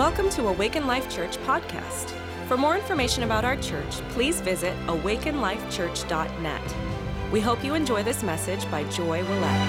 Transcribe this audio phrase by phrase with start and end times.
[0.00, 2.12] Welcome to Awaken Life Church podcast.
[2.48, 6.74] For more information about our church, please visit awakenlifechurch.net.
[7.30, 9.60] We hope you enjoy this message by Joy Willett.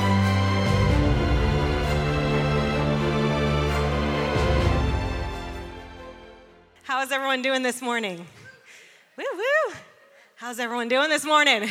[6.83, 8.25] How's everyone doing this morning?
[9.17, 9.73] Woo woo!
[10.35, 11.69] How's everyone doing this morning?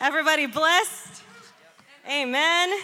[0.00, 1.22] Everybody blessed?
[2.10, 2.76] Amen.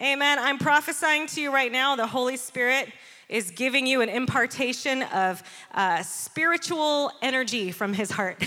[0.00, 0.40] Amen.
[0.40, 2.88] I'm prophesying to you right now the Holy Spirit
[3.28, 5.42] is giving you an impartation of
[5.72, 8.44] uh, spiritual energy from his heart.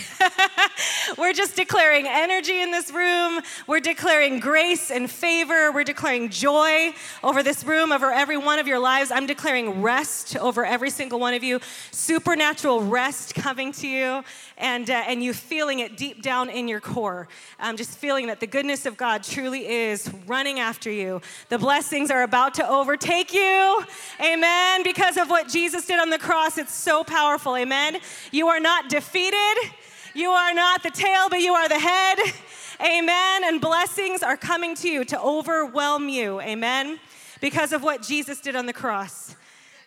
[1.18, 3.42] We're just declaring energy in this room.
[3.66, 5.72] We're declaring grace and favor.
[5.72, 9.12] We're declaring joy over this room, over every one of your lives.
[9.12, 11.60] I'm declaring rest over every single one of you,
[11.92, 14.24] supernatural rest coming to you,
[14.58, 17.28] and, uh, and you feeling it deep down in your core.
[17.60, 21.22] Um, just feeling that the goodness of God truly is running after you.
[21.50, 23.84] The blessings are about to overtake you.
[24.22, 24.77] Amen.
[24.84, 27.56] Because of what Jesus did on the cross, it's so powerful.
[27.56, 28.00] Amen.
[28.32, 29.72] You are not defeated.
[30.14, 32.18] You are not the tail, but you are the head.
[32.82, 33.44] Amen.
[33.44, 36.42] And blessings are coming to you to overwhelm you.
[36.42, 37.00] Amen.
[37.42, 39.36] Because of what Jesus did on the cross.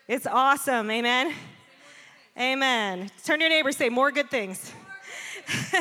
[0.06, 0.90] It's awesome.
[0.90, 1.34] Amen.
[2.38, 3.10] Amen.
[3.24, 4.72] Turn to your neighbor say, More good things.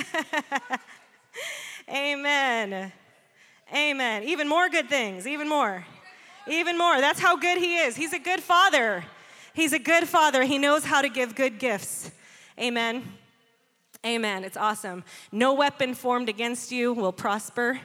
[1.89, 2.91] Amen.
[3.73, 4.23] Amen.
[4.23, 5.27] Even more good things.
[5.27, 5.85] Even more.
[6.49, 6.99] Even more.
[6.99, 7.95] That's how good He is.
[7.95, 9.05] He's a good Father.
[9.53, 10.43] He's a good Father.
[10.43, 12.09] He knows how to give good gifts.
[12.59, 13.03] Amen.
[14.03, 14.43] Amen.
[14.43, 15.03] It's awesome.
[15.31, 17.79] No weapon formed against you will prosper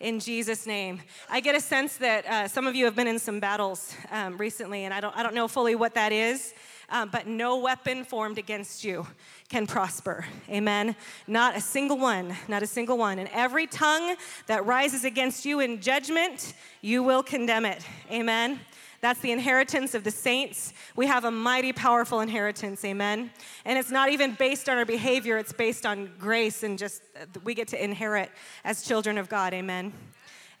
[0.00, 1.00] in Jesus' name.
[1.30, 4.36] I get a sense that uh, some of you have been in some battles um,
[4.36, 6.54] recently, and I don't, I don't know fully what that is
[6.90, 9.06] um, but no weapon formed against you
[9.48, 10.24] can prosper.
[10.48, 10.96] Amen.
[11.26, 13.18] Not a single one, not a single one.
[13.18, 17.84] And every tongue that rises against you in judgment, you will condemn it.
[18.10, 18.60] Amen.
[19.00, 20.72] That's the inheritance of the saints.
[20.96, 23.30] We have a mighty, powerful inheritance, amen?
[23.64, 27.26] And it's not even based on our behavior, it's based on grace and just uh,
[27.44, 28.30] we get to inherit
[28.64, 29.92] as children of God, amen?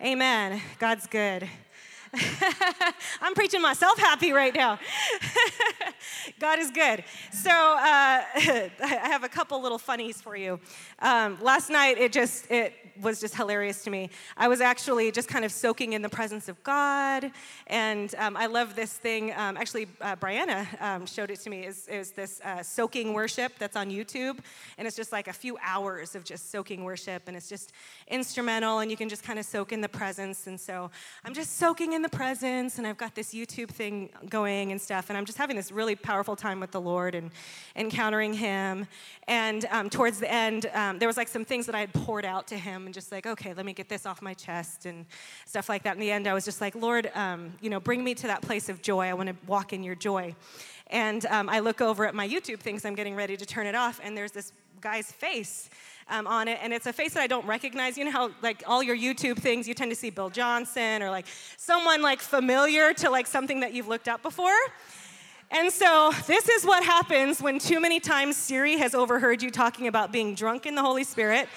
[0.00, 0.62] Amen.
[0.78, 1.48] God's good.
[3.20, 4.78] I'm preaching myself happy right now.
[6.40, 7.04] God is good.
[7.32, 7.52] So uh,
[8.34, 10.60] I have a couple little funnies for you.
[11.00, 14.10] Um, last night, it just it was just hilarious to me.
[14.36, 17.30] I was actually just kind of soaking in the presence of God,
[17.66, 19.32] and um, I love this thing.
[19.32, 21.66] Um, actually, uh, Brianna um, showed it to me.
[21.66, 24.38] Is is this uh, soaking worship that's on YouTube,
[24.78, 27.72] and it's just like a few hours of just soaking worship, and it's just
[28.08, 30.46] instrumental, and you can just kind of soak in the presence.
[30.46, 30.90] And so
[31.24, 35.10] I'm just soaking in the presence, and I've got this YouTube thing going and stuff,
[35.10, 37.30] and I'm just having this really powerful time with the Lord and
[37.76, 38.86] encountering Him.
[39.26, 42.24] And um, towards the end, um, there was like some things that I had poured
[42.24, 45.06] out to Him and just like, okay, let me get this off my chest and
[45.46, 45.94] stuff like that.
[45.94, 48.42] In the end, I was just like, Lord, um, you know, bring me to that
[48.42, 49.06] place of joy.
[49.06, 50.34] I want to walk in your joy.
[50.88, 53.74] And um, I look over at my YouTube things, I'm getting ready to turn it
[53.74, 55.68] off, and there's this guy's face.
[56.10, 57.98] Um, on it, and it's a face that I don't recognize.
[57.98, 61.10] You know how, like, all your YouTube things, you tend to see Bill Johnson or
[61.10, 61.26] like
[61.58, 64.56] someone like familiar to like something that you've looked up before.
[65.50, 69.86] And so, this is what happens when too many times Siri has overheard you talking
[69.86, 71.48] about being drunk in the Holy Spirit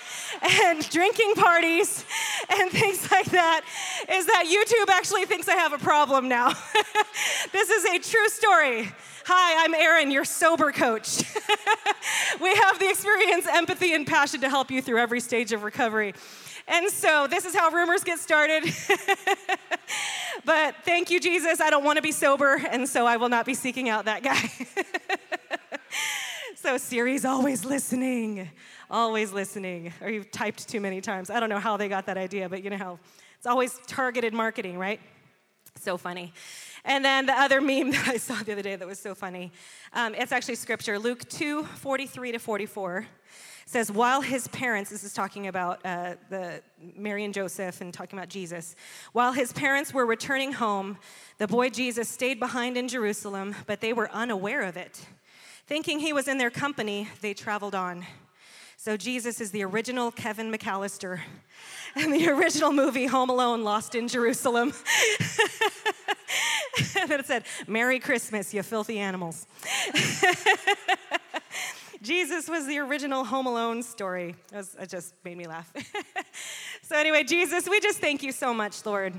[0.42, 2.06] and drinking parties
[2.50, 3.64] and things like that,
[4.10, 6.54] is that YouTube actually thinks I have a problem now.
[7.52, 8.90] this is a true story.
[9.34, 11.20] Hi, I'm Erin, your sober coach.
[12.42, 16.14] we have the experience, empathy, and passion to help you through every stage of recovery.
[16.68, 18.64] And so this is how rumors get started.
[20.44, 21.62] but thank you, Jesus.
[21.62, 24.22] I don't want to be sober, and so I will not be seeking out that
[24.22, 24.52] guy.
[26.56, 28.50] so Siri's always listening,
[28.90, 29.94] always listening.
[30.02, 31.30] Or you've typed too many times.
[31.30, 33.00] I don't know how they got that idea, but you know how
[33.38, 35.00] it's always targeted marketing, right?
[35.80, 36.34] So funny.
[36.84, 39.52] And then the other meme that I saw the other day that was so funny,
[39.94, 43.06] um, it's actually scripture, Luke 2 43 to 44
[43.72, 46.62] says, while his parents, this is talking about uh, the
[46.98, 48.76] Mary and Joseph and talking about Jesus,
[49.14, 50.98] while his parents were returning home,
[51.38, 55.06] the boy Jesus stayed behind in Jerusalem, but they were unaware of it.
[55.68, 58.06] Thinking he was in their company, they traveled on.
[58.76, 61.22] So Jesus is the original Kevin McAllister
[61.96, 64.74] and the original movie Home Alone Lost in Jerusalem.
[66.94, 69.46] then it said, Merry Christmas, you filthy animals.
[72.02, 74.36] Jesus was the original Home Alone story.
[74.52, 75.72] It, was, it just made me laugh.
[76.82, 79.14] so, anyway, Jesus, we just thank you so much, Lord.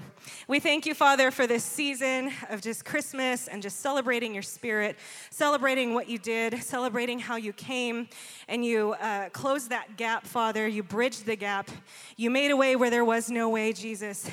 [0.49, 4.97] We thank you, Father, for this season of just Christmas and just celebrating your spirit,
[5.31, 8.09] celebrating what you did, celebrating how you came
[8.49, 10.67] and you uh, closed that gap, Father.
[10.67, 11.71] You bridged the gap.
[12.17, 14.29] You made a way where there was no way, Jesus.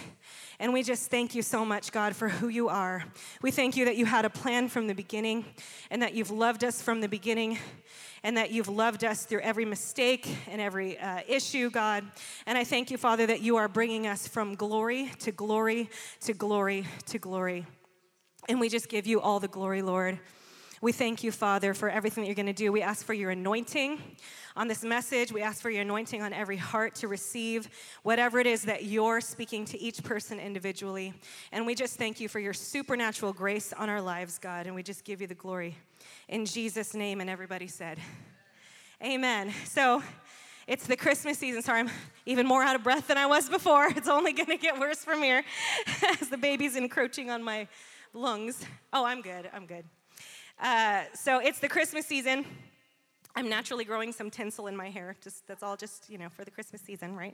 [0.61, 3.05] And we just thank you so much, God, for who you are.
[3.41, 5.45] We thank you that you had a plan from the beginning
[5.89, 7.57] and that you've loved us from the beginning
[8.23, 12.03] and that you've loved us through every mistake and every uh, issue, God.
[12.45, 15.89] And I thank you, Father, that you are bringing us from glory to glory
[16.21, 17.65] to glory to glory.
[18.49, 20.19] And we just give you all the glory, Lord.
[20.81, 22.71] We thank you, Father, for everything that you're going to do.
[22.71, 24.01] We ask for your anointing
[24.59, 25.31] on this message.
[25.31, 27.69] We ask for your anointing on every heart to receive
[28.03, 31.13] whatever it is that you're speaking to each person individually.
[31.53, 34.65] And we just thank you for your supernatural grace on our lives, God.
[34.65, 35.77] And we just give you the glory.
[36.27, 37.99] In Jesus' name, and everybody said,
[39.01, 39.53] Amen.
[39.63, 40.03] So,
[40.67, 41.61] it's the Christmas season.
[41.61, 41.89] Sorry, I'm
[42.25, 43.87] even more out of breath than I was before.
[43.95, 45.41] It's only going to get worse from here
[46.19, 47.69] as the baby's encroaching on my
[48.13, 48.65] lungs.
[48.91, 49.49] Oh, I'm good.
[49.53, 49.85] I'm good.
[50.61, 52.45] Uh, so it's the Christmas season.
[53.39, 55.15] I'm naturally growing some tinsel in my hair.
[55.23, 57.33] Just that's all, just you know, for the Christmas season, right?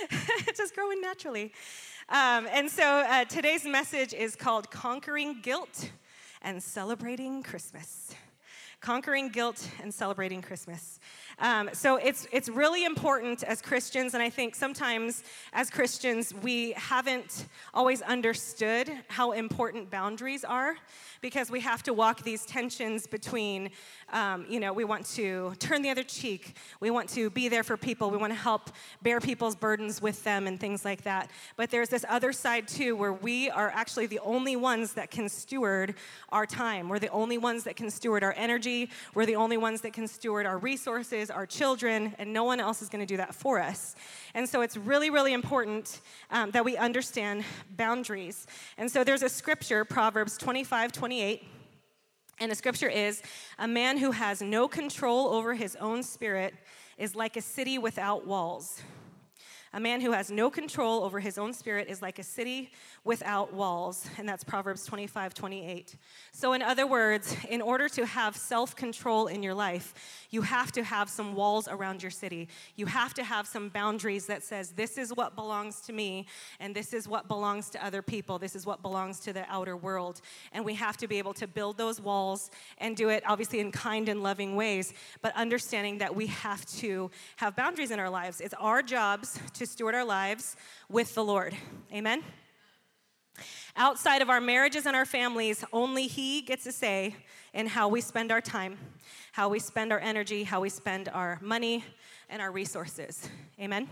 [0.56, 1.52] just growing naturally.
[2.08, 5.90] Um, and so uh, today's message is called "Conquering Guilt
[6.40, 8.14] and Celebrating Christmas."
[8.80, 10.98] Conquering guilt and celebrating Christmas.
[11.42, 16.70] Um, so it's, it's really important as Christians, and I think sometimes as Christians, we
[16.76, 20.76] haven't always understood how important boundaries are
[21.20, 23.70] because we have to walk these tensions between,
[24.12, 27.62] um, you know, we want to turn the other cheek, we want to be there
[27.62, 28.70] for people, we want to help
[29.02, 31.30] bear people's burdens with them and things like that.
[31.56, 35.28] But there's this other side too where we are actually the only ones that can
[35.28, 35.94] steward
[36.30, 36.88] our time.
[36.88, 40.06] We're the only ones that can steward our energy, we're the only ones that can
[40.06, 43.60] steward our resources, our children, and no one else is going to do that for
[43.60, 43.94] us.
[44.34, 46.00] And so it's really, really important
[46.30, 47.44] um, that we understand
[47.76, 48.46] boundaries.
[48.78, 51.48] And so there's a scripture, Proverbs 25, 28.
[52.40, 53.22] And the scripture is
[53.58, 56.54] A man who has no control over his own spirit
[56.98, 58.82] is like a city without walls.
[59.74, 62.72] A man who has no control over his own spirit is like a city
[63.04, 64.06] without walls.
[64.18, 65.96] And that's Proverbs 25, 28.
[66.30, 69.94] So, in other words, in order to have self control in your life,
[70.28, 72.48] you have to have some walls around your city.
[72.76, 76.26] You have to have some boundaries that says, this is what belongs to me,
[76.60, 78.38] and this is what belongs to other people.
[78.38, 80.20] This is what belongs to the outer world.
[80.52, 83.72] And we have to be able to build those walls and do it, obviously, in
[83.72, 84.92] kind and loving ways,
[85.22, 88.42] but understanding that we have to have boundaries in our lives.
[88.42, 90.56] It's our jobs to to steward our lives
[90.88, 91.54] with the Lord.
[91.94, 92.24] Amen?
[93.76, 97.14] Outside of our marriages and our families, only He gets a say
[97.54, 98.76] in how we spend our time,
[99.30, 101.84] how we spend our energy, how we spend our money
[102.28, 103.28] and our resources.
[103.60, 103.88] Amen?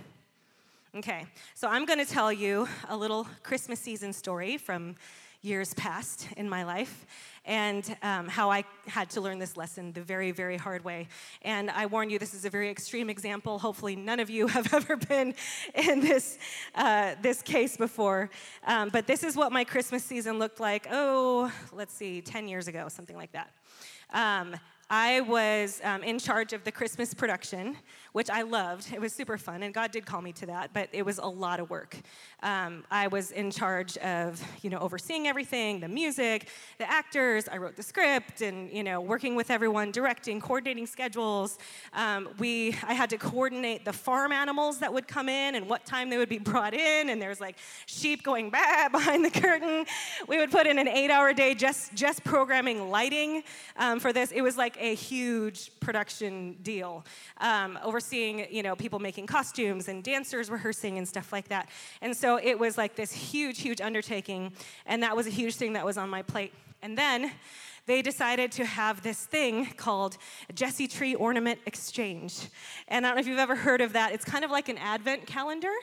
[0.97, 1.25] Okay,
[1.55, 4.97] so I'm gonna tell you a little Christmas season story from
[5.43, 7.07] years past in my life
[7.47, 11.09] and um, how I had to learn this lesson the very, very hard way.
[11.43, 13.59] And I warn you, this is a very extreme example.
[13.59, 15.35] Hopefully, none of you have ever been
[15.75, 16.39] in this,
[16.75, 18.31] uh, this case before.
[18.67, 22.69] Um, but this is what my Christmas season looked like, oh, let's see, 10 years
[22.69, 23.51] ago, something like that.
[24.13, 24.57] Um,
[24.93, 27.77] I was um, in charge of the Christmas production,
[28.13, 28.93] which I loved.
[28.93, 31.27] It was super fun, and God did call me to that, but it was a
[31.27, 31.97] lot of work.
[32.43, 36.49] Um, I was in charge of, you know, overseeing everything, the music,
[36.79, 37.49] the actors.
[37.49, 41.59] I wrote the script, and you know, working with everyone, directing, coordinating schedules.
[41.93, 45.85] Um, we, I had to coordinate the farm animals that would come in and what
[45.87, 47.11] time they would be brought in.
[47.11, 47.57] And there's like
[47.87, 49.85] sheep going baa behind the curtain.
[50.27, 53.43] We would put in an eight-hour day just just programming lighting
[53.77, 54.33] um, for this.
[54.33, 57.05] It was like a huge production deal.
[58.01, 61.69] Um, overseeing, you know, people making costumes and dancers rehearsing and stuff like that.
[62.01, 64.53] And so it was like this huge, huge undertaking,
[64.87, 66.53] and that was a huge thing that was on my plate.
[66.81, 67.33] And then
[67.85, 70.17] they decided to have this thing called
[70.55, 72.49] Jesse Tree Ornament Exchange.
[72.89, 74.13] And I don't know if you've ever heard of that.
[74.13, 75.75] It's kind of like an advent calendar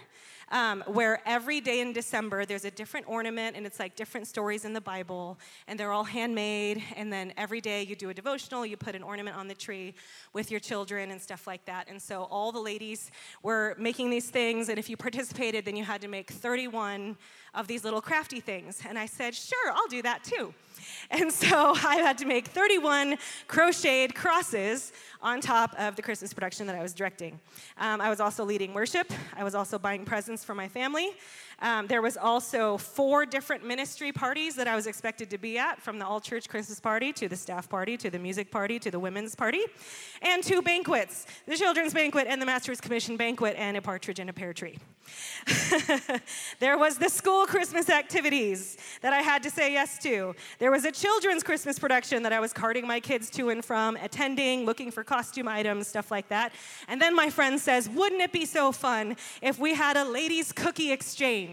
[0.50, 4.66] um, where every day in December there's a different ornament and it's like different stories
[4.66, 5.38] in the Bible
[5.68, 6.84] and they're all handmade.
[6.96, 9.94] And then every day you do a devotional, you put an ornament on the tree
[10.34, 11.90] with your children and stuff like that.
[11.90, 13.12] And so all the ladies
[13.44, 17.18] were making these things, and if you participated, then you had to make 31
[17.54, 18.82] of these little crafty things.
[18.88, 20.54] And I said, sure, I'll do that too.
[21.10, 26.68] And so I had to make 31 crocheted crosses on top of the Christmas production
[26.68, 27.40] that I was directing.
[27.78, 29.12] Um, I was also leading worship.
[29.36, 31.12] I was also buying presents for my family.
[31.62, 35.82] Um, there was also four different ministry parties that I was expected to be at,
[35.82, 38.92] from the all church Christmas party to the staff party to the music party to
[38.92, 39.62] the women's party,
[40.22, 44.30] and two banquets the children's banquet and the master's commission banquet, and a partridge in
[44.30, 44.78] a pear tree.
[46.60, 50.36] there was the school Christmas activities that I had to say yes to.
[50.60, 53.96] There was a children's Christmas production that I was carting my kids to and from,
[53.98, 56.52] attending, looking for costume items, stuff like that.
[56.90, 60.52] And then my friend says, Wouldn't it be so fun if we had a ladies'
[60.52, 61.47] cookie exchange.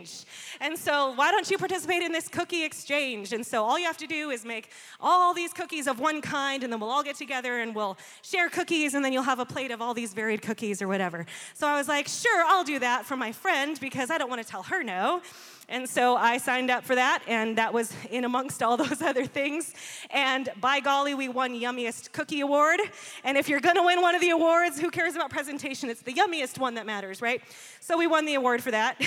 [0.61, 3.33] And so, why don't you participate in this cookie exchange?
[3.33, 4.71] And so, all you have to do is make
[5.01, 8.49] all these cookies of one kind, and then we'll all get together and we'll share
[8.49, 11.27] cookies, and then you'll have a plate of all these varied cookies or whatever.
[11.55, 14.43] So, I was like, sure, I'll do that for my friend because I don't want
[14.43, 15.23] to tell her no.
[15.69, 19.27] And so I signed up for that, and that was in amongst all those other
[19.27, 19.75] things.
[20.11, 22.81] And by golly, we won Yummiest Cookie Award.
[23.25, 25.89] And if you're gonna win one of the awards, who cares about presentation?
[25.89, 27.43] It's the yummiest one that matters, right?
[27.81, 29.01] So we won the award for that.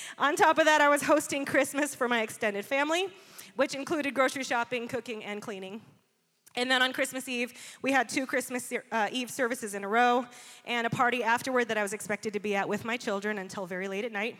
[0.18, 3.08] On top of that, I was hosting Christmas for my extended family,
[3.56, 5.80] which included grocery shopping, cooking, and cleaning.
[6.56, 10.26] And then on Christmas Eve, we had two Christmas uh, Eve services in a row
[10.64, 13.64] and a party afterward that I was expected to be at with my children until
[13.64, 14.36] very late at night.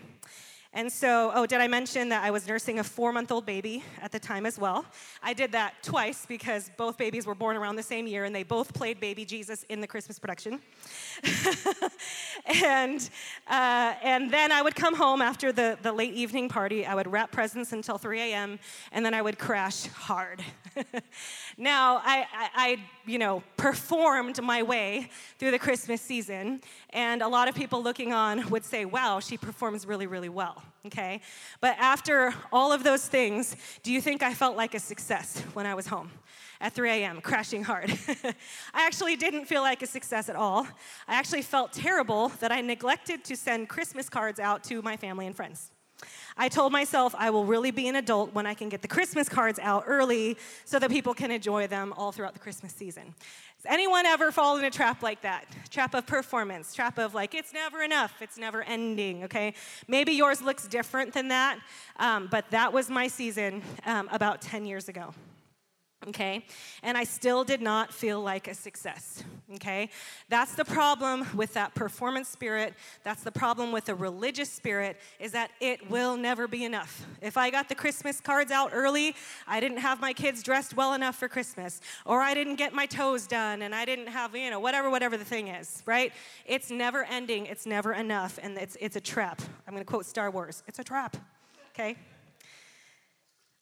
[0.74, 3.82] And so, oh, did I mention that I was nursing a four month old baby
[4.02, 4.84] at the time as well?
[5.22, 8.42] I did that twice because both babies were born around the same year and they
[8.42, 10.60] both played baby Jesus in the Christmas production.
[12.62, 13.08] and,
[13.48, 16.84] uh, and then I would come home after the, the late evening party.
[16.84, 18.58] I would wrap presents until 3 a.m.
[18.92, 20.42] and then I would crash hard.
[21.56, 26.60] now, I, I, I, you know, performed my way through the Christmas season,
[26.90, 30.57] and a lot of people looking on would say, wow, she performs really, really well,
[30.86, 31.20] okay?
[31.60, 35.66] But after all of those things, do you think I felt like a success when
[35.66, 36.10] I was home?
[36.60, 37.96] At 3 a.m., crashing hard.
[38.74, 40.66] I actually didn't feel like a success at all.
[41.06, 45.26] I actually felt terrible that I neglected to send Christmas cards out to my family
[45.26, 45.70] and friends.
[46.38, 49.28] I told myself I will really be an adult when I can get the Christmas
[49.28, 53.14] cards out early so that people can enjoy them all throughout the Christmas season.
[53.56, 55.46] Has anyone ever fallen in a trap like that?
[55.68, 59.52] Trap of performance, trap of like, it's never enough, it's never ending, okay?
[59.88, 61.58] Maybe yours looks different than that,
[61.96, 65.12] um, but that was my season um, about 10 years ago
[66.06, 66.44] okay?
[66.82, 69.24] And I still did not feel like a success,
[69.56, 69.90] okay?
[70.28, 72.74] That's the problem with that performance spirit.
[73.02, 77.04] That's the problem with the religious spirit is that it will never be enough.
[77.20, 80.94] If I got the Christmas cards out early, I didn't have my kids dressed well
[80.94, 84.50] enough for Christmas, or I didn't get my toes done and I didn't have, you
[84.50, 86.12] know, whatever whatever the thing is, right?
[86.46, 89.42] It's never ending, it's never enough and it's it's a trap.
[89.66, 90.62] I'm going to quote Star Wars.
[90.66, 91.16] It's a trap.
[91.74, 91.96] Okay?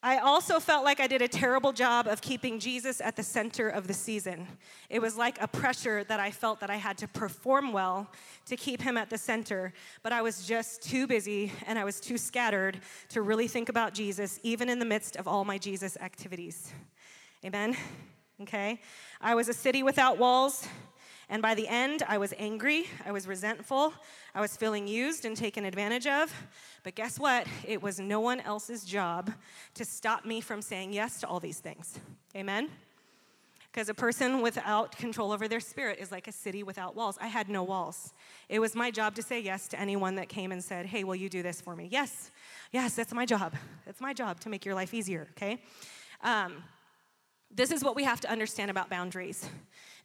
[0.07, 3.69] I also felt like I did a terrible job of keeping Jesus at the center
[3.69, 4.47] of the season.
[4.89, 8.09] It was like a pressure that I felt that I had to perform well
[8.45, 9.73] to keep him at the center,
[10.05, 13.95] but I was just too busy and I was too scattered to really think about
[13.95, 16.73] Jesus, even in the midst of all my Jesus activities.
[17.45, 17.77] Amen?
[18.43, 18.81] Okay?
[19.21, 20.69] I was a city without walls.
[21.28, 23.92] And by the end, I was angry, I was resentful,
[24.35, 26.33] I was feeling used and taken advantage of.
[26.85, 27.49] But guess what?
[27.66, 29.33] It was no one else's job
[29.75, 31.99] to stop me from saying yes to all these things.
[32.37, 32.68] Amen?
[33.73, 37.18] Because a person without control over their spirit is like a city without walls.
[37.21, 38.14] I had no walls.
[38.49, 41.16] It was my job to say yes to anyone that came and said, Hey, will
[41.16, 41.88] you do this for me?
[41.90, 42.30] Yes,
[42.73, 43.54] yes, that's my job.
[43.85, 45.61] That's my job to make your life easier, okay?
[46.23, 46.62] Um,
[47.54, 49.49] this is what we have to understand about boundaries.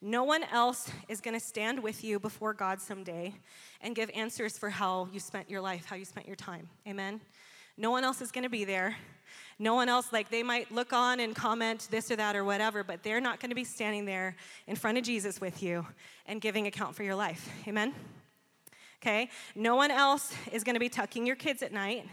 [0.01, 3.35] No one else is going to stand with you before God someday
[3.81, 6.67] and give answers for how you spent your life, how you spent your time.
[6.87, 7.21] Amen?
[7.77, 8.95] No one else is going to be there.
[9.59, 12.83] No one else, like, they might look on and comment this or that or whatever,
[12.83, 15.85] but they're not going to be standing there in front of Jesus with you
[16.25, 17.47] and giving account for your life.
[17.67, 17.93] Amen?
[19.01, 19.29] Okay?
[19.53, 22.07] No one else is going to be tucking your kids at night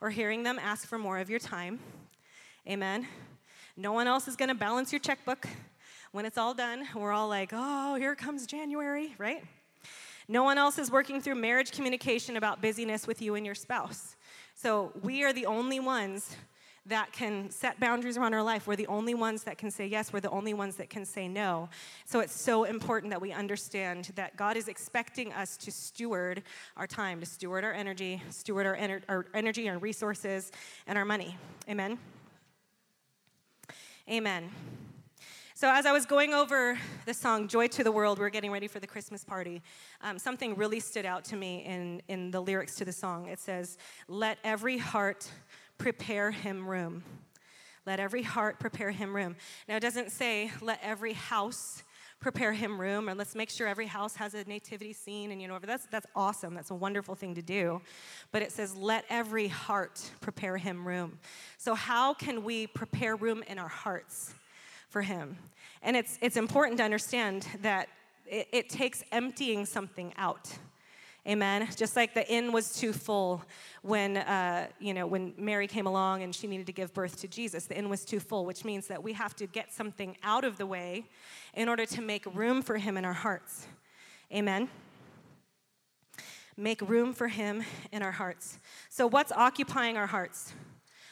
[0.00, 1.80] or hearing them ask for more of your time.
[2.68, 3.08] Amen?
[3.76, 5.48] No one else is going to balance your checkbook
[6.12, 9.44] when it's all done, we're all like, oh, here comes January, right?
[10.28, 14.16] No one else is working through marriage communication about busyness with you and your spouse.
[14.54, 16.36] So we are the only ones
[16.86, 18.66] that can set boundaries around our life.
[18.66, 20.12] We're the only ones that can say yes.
[20.12, 21.68] We're the only ones that can say no.
[22.04, 26.42] So it's so important that we understand that God is expecting us to steward
[26.76, 30.50] our time, to steward our energy, steward our, ener- our energy, our resources,
[30.86, 31.36] and our money.
[31.68, 31.98] Amen?
[34.10, 34.50] Amen.
[35.62, 36.76] So, as I was going over
[37.06, 39.62] the song Joy to the World, we're getting ready for the Christmas party,
[40.00, 43.28] um, something really stood out to me in, in the lyrics to the song.
[43.28, 43.78] It says,
[44.08, 45.30] Let every heart
[45.78, 47.04] prepare him room.
[47.86, 49.36] Let every heart prepare him room.
[49.68, 51.84] Now, it doesn't say, Let every house
[52.18, 55.48] prepare him room or let's make sure every house has a nativity scene and you
[55.48, 57.82] know that's that's awesome that's a wonderful thing to do
[58.30, 61.18] but it says let every heart prepare him room
[61.58, 64.34] so how can we prepare room in our hearts
[64.92, 65.36] for him.
[65.82, 67.88] And it's, it's important to understand that
[68.26, 70.50] it, it takes emptying something out.
[71.26, 71.68] Amen.
[71.76, 73.44] Just like the inn was too full
[73.82, 77.28] when uh, you know when Mary came along and she needed to give birth to
[77.28, 77.66] Jesus.
[77.66, 80.58] The inn was too full, which means that we have to get something out of
[80.58, 81.04] the way
[81.54, 83.68] in order to make room for Him in our hearts.
[84.34, 84.68] Amen.
[86.56, 88.58] make room for Him in our hearts.
[88.90, 90.52] So, what's occupying our hearts?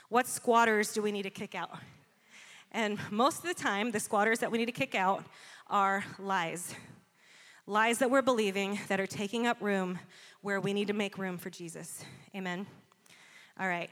[0.08, 1.70] What squatters do we need to kick out?
[2.72, 5.24] And most of the time, the squatters that we need to kick out
[5.68, 6.74] are lies.
[7.66, 9.98] Lies that we're believing that are taking up room
[10.40, 12.04] where we need to make room for Jesus.
[12.34, 12.66] Amen.
[13.58, 13.90] All right.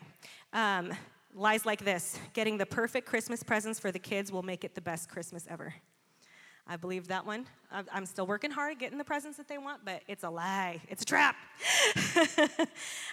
[0.52, 0.92] Um,
[1.34, 4.80] lies like this getting the perfect Christmas presents for the kids will make it the
[4.80, 5.74] best Christmas ever.
[6.70, 7.46] I believe that one.
[7.72, 10.82] I'm still working hard getting the presents that they want, but it's a lie.
[10.88, 11.34] It's a trap.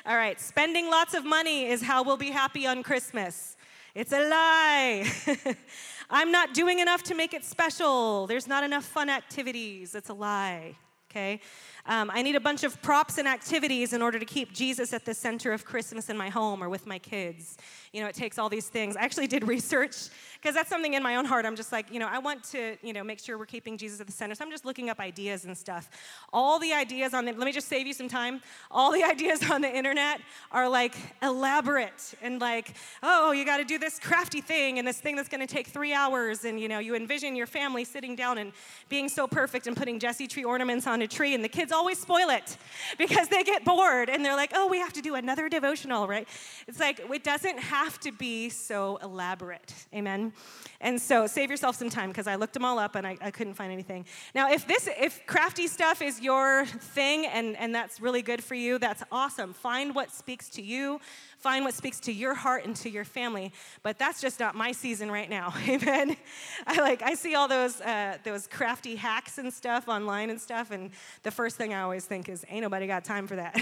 [0.06, 3.56] All right, spending lots of money is how we'll be happy on Christmas.
[3.96, 5.10] It's a lie.
[6.10, 8.28] I'm not doing enough to make it special.
[8.28, 9.96] There's not enough fun activities.
[9.96, 10.76] It's a lie.
[11.10, 11.40] Okay?
[11.88, 15.06] Um, I need a bunch of props and activities in order to keep Jesus at
[15.06, 17.58] the center of Christmas in my home or with my kids.
[17.94, 18.98] You know, it takes all these things.
[18.98, 21.46] I actually did research because that's something in my own heart.
[21.46, 24.00] I'm just like, you know, I want to, you know, make sure we're keeping Jesus
[24.00, 24.34] at the center.
[24.34, 25.90] So I'm just looking up ideas and stuff.
[26.34, 28.42] All the ideas on the, let me just save you some time.
[28.72, 32.74] All the ideas on the internet are like elaborate and like,
[33.04, 35.68] oh, you got to do this crafty thing and this thing that's going to take
[35.68, 36.46] three hours.
[36.46, 38.54] And, you know, you envision your family sitting down and
[38.90, 42.00] being so perfect and putting Jesse tree ornaments on a tree and the kids always
[42.00, 42.58] spoil it
[42.98, 46.28] because they get bored and they're like, oh, we have to do another devotional, right?
[46.68, 49.74] It's like, it doesn't have to be so elaborate.
[49.94, 50.34] Amen?
[50.82, 53.32] And so save yourself some time because I looked them all up and I, I,
[53.32, 54.06] couldn't find anything.
[54.34, 58.56] Now, if this, if crafty stuff is your thing and, and that's really good for
[58.56, 59.54] you, that's awesome.
[59.54, 61.00] Find what speaks to you.
[61.46, 63.54] Find what speaks to your heart and to your family.
[63.84, 65.54] But that's just not my season right now.
[65.68, 66.18] Amen.
[66.66, 70.72] I like I see all those uh, those crafty hacks and stuff online and stuff,
[70.72, 70.90] and
[71.22, 73.56] the first thing I always think is, "Ain't nobody got time for that."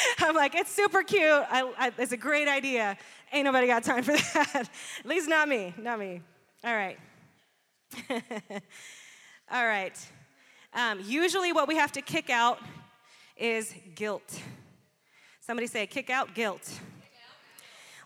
[0.20, 1.22] I'm like, it's super cute.
[1.22, 2.96] I, I, it's a great idea.
[3.30, 4.54] Ain't nobody got time for that.
[5.00, 5.74] At least not me.
[5.76, 6.22] Not me.
[6.64, 6.98] All right.
[9.52, 9.98] all right.
[10.72, 12.58] Um, usually, what we have to kick out
[13.36, 14.40] is guilt.
[15.46, 16.80] Somebody say, kick out guilt.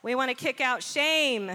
[0.02, 1.50] We want to kick out shame.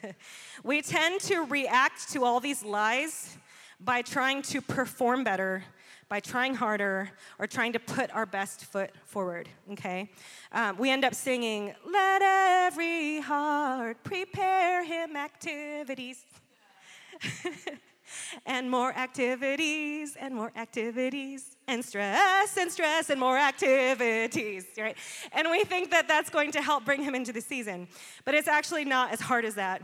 [0.64, 3.36] we tend to react to all these lies
[3.78, 5.64] by trying to perform better,
[6.08, 10.10] by trying harder, or trying to put our best foot forward, okay?
[10.50, 16.24] Um, we end up singing, Let every heart prepare him activities.
[18.46, 24.96] and more activities and more activities and stress and stress and more activities, right?
[25.32, 27.88] And we think that that's going to help bring him into the season,
[28.24, 29.82] but it's actually not as hard as that.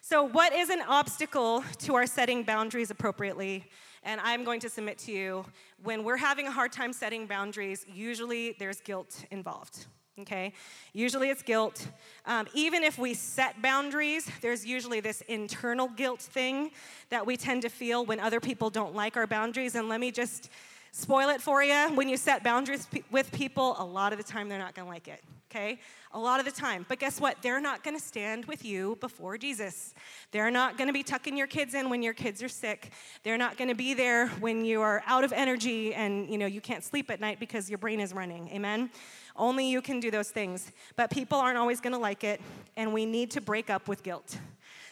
[0.00, 3.64] So, what is an obstacle to our setting boundaries appropriately?
[4.04, 5.44] And I'm going to submit to you
[5.82, 9.86] when we're having a hard time setting boundaries, usually there's guilt involved
[10.20, 10.52] okay?
[10.94, 11.88] Usually it's guilt.
[12.24, 16.70] Um, even if we set boundaries, there's usually this internal guilt thing
[17.10, 19.74] that we tend to feel when other people don't like our boundaries.
[19.74, 20.48] And let me just
[20.96, 21.90] spoil it for you.
[21.94, 25.08] When you set boundaries with people, a lot of the time they're not gonna like
[25.08, 25.78] it, okay?
[26.14, 26.86] A lot of the time.
[26.88, 27.36] But guess what?
[27.42, 29.92] They're not gonna stand with you before Jesus.
[30.30, 32.92] They're not gonna be tucking your kids in when your kids are sick.
[33.24, 36.62] They're not gonna be there when you are out of energy and you know you
[36.62, 38.48] can't sleep at night because your brain is running.
[38.48, 38.90] Amen?
[39.36, 40.72] Only you can do those things.
[40.96, 42.40] But people aren't always going to like it,
[42.74, 44.38] and we need to break up with guilt.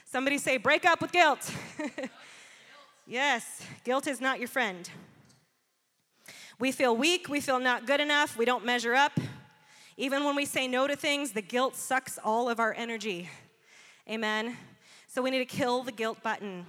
[0.04, 1.50] Somebody say, break up with guilt.
[3.06, 4.90] yes, guilt is not your friend.
[6.58, 9.18] We feel weak, we feel not good enough, we don't measure up.
[9.96, 13.28] Even when we say no to things, the guilt sucks all of our energy.
[14.08, 14.56] Amen.
[15.06, 16.66] So we need to kill the guilt button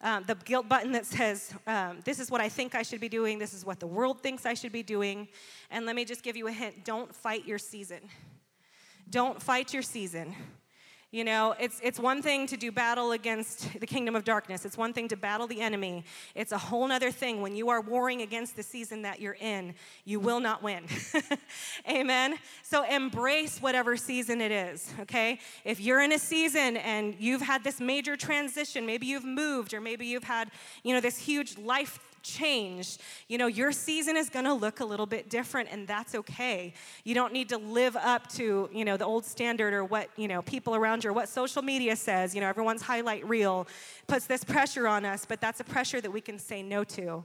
[0.00, 3.08] um, the guilt button that says, um, This is what I think I should be
[3.08, 5.28] doing, this is what the world thinks I should be doing.
[5.70, 8.00] And let me just give you a hint don't fight your season.
[9.10, 10.34] Don't fight your season.
[11.10, 14.66] You know, it's, it's one thing to do battle against the kingdom of darkness.
[14.66, 16.04] It's one thing to battle the enemy.
[16.34, 19.74] It's a whole other thing when you are warring against the season that you're in.
[20.04, 20.84] You will not win.
[21.88, 22.36] Amen?
[22.62, 25.40] So embrace whatever season it is, okay?
[25.64, 29.80] If you're in a season and you've had this major transition, maybe you've moved or
[29.80, 30.50] maybe you've had,
[30.82, 32.98] you know, this huge life change.
[33.28, 36.74] You know, your season is going to look a little bit different, and that's okay.
[37.04, 40.28] You don't need to live up to, you know, the old standard or what, you
[40.28, 42.34] know, people around you or what social media says.
[42.34, 43.66] You know, everyone's highlight reel
[44.06, 47.24] puts this pressure on us, but that's a pressure that we can say no to.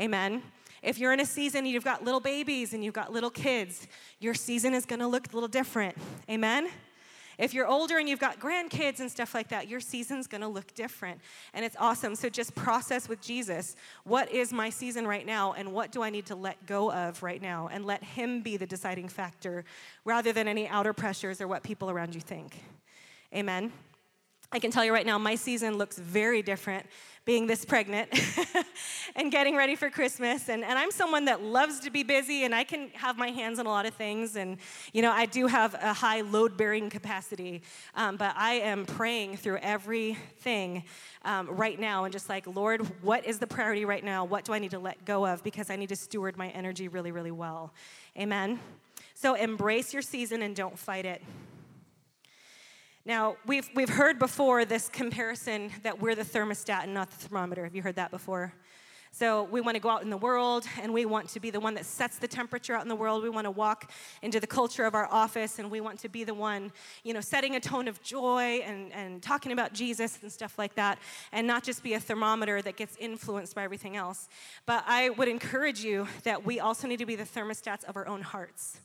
[0.00, 0.42] Amen.
[0.82, 3.88] If you're in a season you've got little babies and you've got little kids,
[4.20, 5.96] your season is going to look a little different.
[6.28, 6.68] Amen.
[7.38, 10.74] If you're older and you've got grandkids and stuff like that, your season's gonna look
[10.74, 11.20] different.
[11.52, 12.14] And it's awesome.
[12.14, 16.10] So just process with Jesus what is my season right now and what do I
[16.10, 19.64] need to let go of right now and let Him be the deciding factor
[20.04, 22.62] rather than any outer pressures or what people around you think.
[23.34, 23.72] Amen.
[24.52, 26.86] I can tell you right now, my season looks very different
[27.24, 28.10] being this pregnant
[29.16, 30.48] and getting ready for Christmas.
[30.48, 33.58] And, and I'm someone that loves to be busy and I can have my hands
[33.58, 34.36] on a lot of things.
[34.36, 34.58] And,
[34.92, 37.62] you know, I do have a high load bearing capacity.
[37.94, 40.84] Um, but I am praying through everything
[41.24, 44.24] um, right now and just like, Lord, what is the priority right now?
[44.24, 45.42] What do I need to let go of?
[45.42, 47.72] Because I need to steward my energy really, really well.
[48.18, 48.60] Amen.
[49.14, 51.22] So embrace your season and don't fight it.
[53.06, 57.64] Now, we've, we've heard before this comparison that we're the thermostat and not the thermometer.
[57.64, 58.54] Have you heard that before?
[59.12, 61.60] So, we want to go out in the world and we want to be the
[61.60, 63.22] one that sets the temperature out in the world.
[63.22, 66.24] We want to walk into the culture of our office and we want to be
[66.24, 70.32] the one, you know, setting a tone of joy and, and talking about Jesus and
[70.32, 70.98] stuff like that,
[71.30, 74.30] and not just be a thermometer that gets influenced by everything else.
[74.64, 78.08] But I would encourage you that we also need to be the thermostats of our
[78.08, 78.80] own hearts.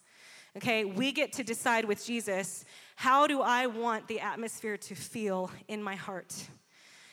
[0.57, 5.51] Okay, we get to decide with Jesus how do I want the atmosphere to feel
[5.67, 6.35] in my heart?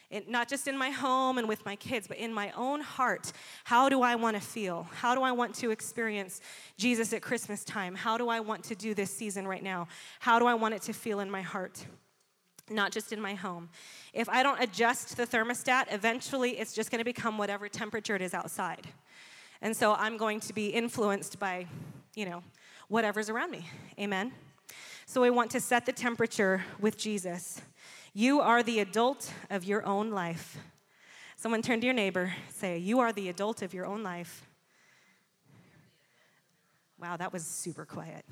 [0.09, 3.33] It, not just in my home and with my kids, but in my own heart.
[3.65, 4.89] How do I want to feel?
[4.95, 6.41] How do I want to experience
[6.79, 7.95] Jesus at Christmas time?
[7.95, 9.89] How do I want to do this season right now?
[10.21, 11.85] How do I want it to feel in my heart?
[12.71, 13.69] Not just in my home.
[14.13, 18.23] If I don't adjust the thermostat, eventually it's just going to become whatever temperature it
[18.23, 18.87] is outside.
[19.61, 21.67] And so I'm going to be influenced by,
[22.15, 22.43] you know,
[22.89, 23.69] whatever's around me.
[23.99, 24.33] Amen?
[25.07, 27.61] So we want to set the temperature with Jesus.
[28.13, 30.59] You are the adult of your own life.
[31.37, 34.47] Someone turn to your neighbor, say, You are the adult of your own life.
[36.99, 38.25] Wow, that was super quiet.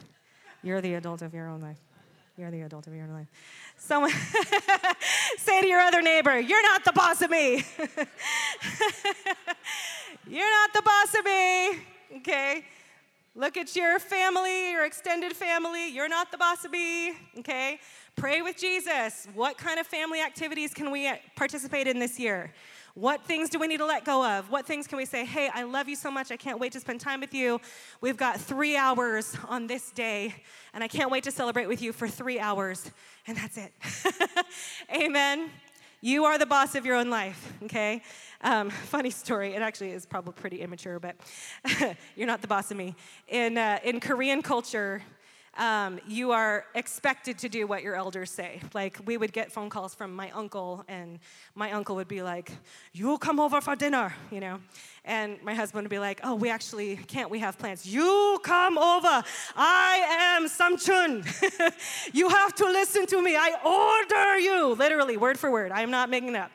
[0.62, 1.78] You're the adult of your own life.
[2.36, 3.28] You're the adult of your own life.
[3.76, 4.10] Someone
[5.36, 7.56] say to your other neighbor, You're not the boss of me.
[10.26, 11.78] You're not the boss of me.
[12.16, 12.64] Okay?
[13.36, 15.88] Look at your family, your extended family.
[15.88, 17.80] You're not the boss of me, okay?
[18.14, 19.26] Pray with Jesus.
[19.34, 22.54] What kind of family activities can we participate in this year?
[22.94, 24.52] What things do we need to let go of?
[24.52, 26.30] What things can we say, hey, I love you so much.
[26.30, 27.60] I can't wait to spend time with you.
[28.00, 30.32] We've got three hours on this day,
[30.72, 32.88] and I can't wait to celebrate with you for three hours.
[33.26, 33.72] And that's it.
[34.94, 35.50] Amen.
[36.00, 38.02] You are the boss of your own life, okay?
[38.44, 39.54] Um, funny story.
[39.54, 41.16] It actually is probably pretty immature, but
[42.16, 42.94] you're not the boss of me.
[43.28, 45.02] In, uh, in Korean culture,
[45.56, 48.60] um, you are expected to do what your elders say.
[48.74, 51.20] Like, we would get phone calls from my uncle, and
[51.54, 52.50] my uncle would be like,
[52.92, 54.58] You come over for dinner, you know?
[55.04, 57.86] And my husband would be like, Oh, we actually can't, we have plans.
[57.86, 59.22] You come over.
[59.56, 61.24] I am Samchun.
[62.12, 63.36] you have to listen to me.
[63.36, 65.70] I order you, literally, word for word.
[65.70, 66.50] I am not making that.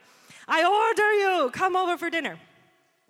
[0.51, 2.39] I order you, come over for dinner.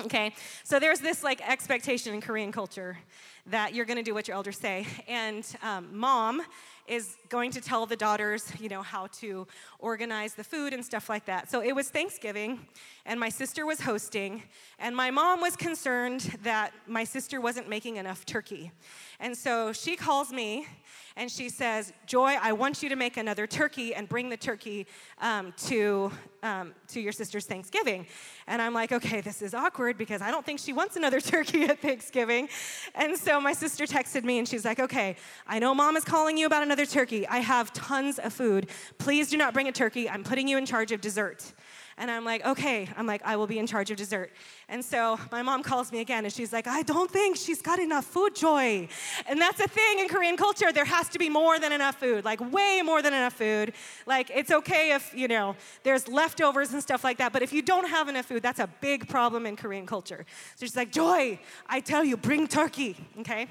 [0.02, 0.34] Okay,
[0.66, 2.98] so there's this like expectation in Korean culture
[3.46, 4.86] that you're to do what your elders say.
[5.08, 6.42] And um, mom
[6.86, 9.48] is going to tell the daughters, you know, how to
[9.80, 11.50] organize the food and stuff like that.
[11.50, 12.66] So it was Thanksgiving,
[13.10, 14.44] and my sister was hosting,
[14.78, 18.72] and my mom was concerned that my sister wasn't making enough turkey.
[19.20, 20.68] And so she calls me
[21.16, 24.86] and she says, Joy, I want you to make another turkey and bring the turkey
[25.20, 26.12] um, to,
[26.44, 28.06] um, to your sister's Thanksgiving.
[28.46, 31.64] And I'm like, okay, this is awkward because I don't think she wants another turkey
[31.64, 32.48] at Thanksgiving.
[32.94, 35.16] And so my sister texted me and she's like, okay,
[35.48, 37.28] I know mom is calling you about another turkey.
[37.28, 38.70] I have tons of food.
[39.00, 40.08] Please do not bring a turkey.
[40.08, 41.54] I'm putting you in charge of dessert.
[42.00, 42.88] And I'm like, okay.
[42.96, 44.32] I'm like, I will be in charge of dessert.
[44.70, 47.78] And so my mom calls me again and she's like, I don't think she's got
[47.78, 48.88] enough food, Joy.
[49.28, 50.72] And that's a thing in Korean culture.
[50.72, 53.74] There has to be more than enough food, like way more than enough food.
[54.06, 57.34] Like it's okay if, you know, there's leftovers and stuff like that.
[57.34, 60.26] But if you don't have enough food, that's a big problem in Korean culture.
[60.56, 63.48] So she's like, Joy, I tell you, bring turkey, okay?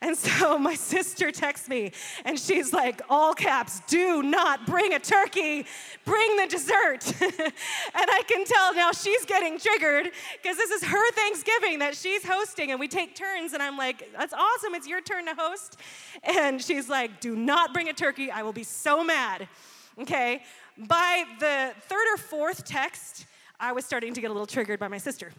[0.00, 1.92] And so my sister texts me
[2.24, 5.66] and she's like, all caps, do not bring a turkey,
[6.04, 7.12] bring the dessert.
[7.20, 7.52] and
[7.94, 12.70] I can tell now she's getting triggered because this is her Thanksgiving that she's hosting
[12.70, 13.52] and we take turns.
[13.52, 15.78] And I'm like, that's awesome, it's your turn to host.
[16.22, 19.48] And she's like, do not bring a turkey, I will be so mad.
[20.00, 20.42] Okay,
[20.76, 23.26] by the third or fourth text,
[23.58, 25.32] I was starting to get a little triggered by my sister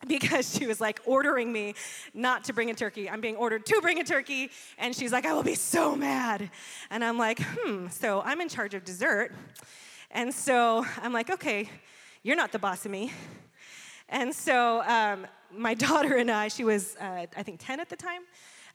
[0.06, 1.74] because she was like ordering me
[2.14, 3.08] not to bring a turkey.
[3.08, 6.50] I'm being ordered to bring a turkey, and she's like, I will be so mad.
[6.90, 9.32] And I'm like, hmm, so I'm in charge of dessert.
[10.10, 11.68] And so I'm like, okay,
[12.22, 13.12] you're not the boss of me.
[14.08, 17.96] And so um, my daughter and I, she was, uh, I think, 10 at the
[17.96, 18.22] time,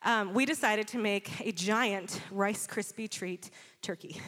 [0.04, 3.50] um, we decided to make a giant Rice Krispie treat
[3.82, 4.22] turkey.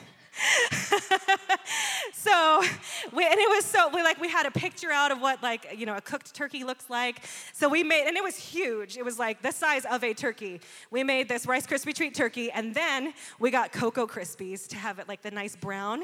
[2.13, 2.63] so,
[3.13, 5.75] we, and it was so, we like, we had a picture out of what like,
[5.77, 7.21] you know, a cooked turkey looks like.
[7.53, 8.97] So we made, and it was huge.
[8.97, 10.61] It was like the size of a turkey.
[10.91, 14.99] We made this Rice Krispie treat turkey, and then we got Cocoa Krispies to have
[14.99, 16.03] it like the nice brown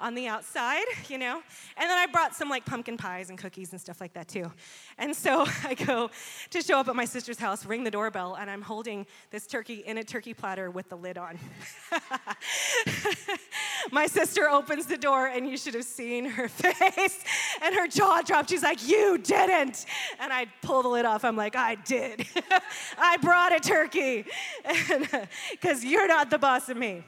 [0.00, 1.42] on the outside, you know?
[1.76, 4.50] And then I brought some like pumpkin pies and cookies and stuff like that too.
[4.98, 6.10] And so I go
[6.50, 9.82] to show up at my sister's house, ring the doorbell, and I'm holding this turkey
[9.86, 11.38] in a turkey platter with the lid on.
[13.92, 17.24] my sister opens the door, and you should have seen her face
[17.62, 18.50] and her jaw dropped.
[18.50, 19.86] She's like, You didn't.
[20.20, 21.24] And I pull the lid off.
[21.24, 22.26] I'm like, I did.
[22.98, 24.24] I brought a turkey
[25.52, 27.04] because you're not the boss of me.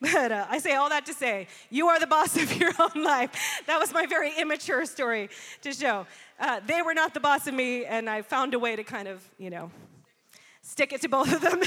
[0.00, 3.02] But uh, I say all that to say, you are the boss of your own
[3.02, 3.62] life.
[3.66, 5.30] That was my very immature story
[5.62, 6.06] to show.
[6.38, 9.08] Uh, they were not the boss of me, and I found a way to kind
[9.08, 9.70] of, you know,
[10.62, 11.62] stick it to both of them.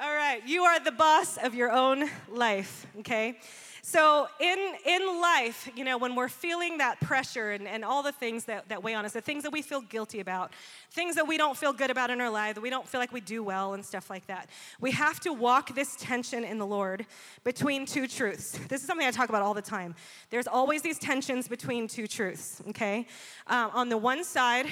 [0.00, 3.36] All right, you are the boss of your own life, okay?
[3.82, 8.12] So in, in life, you know, when we're feeling that pressure and, and all the
[8.12, 10.52] things that, that weigh on us, the things that we feel guilty about,
[10.92, 13.12] things that we don't feel good about in our life, that we don't feel like
[13.12, 16.66] we do well and stuff like that, we have to walk this tension in the
[16.66, 17.04] Lord
[17.42, 18.52] between two truths.
[18.68, 19.96] This is something I talk about all the time.
[20.30, 23.06] There's always these tensions between two truths, okay?
[23.48, 24.66] Um, on the one side,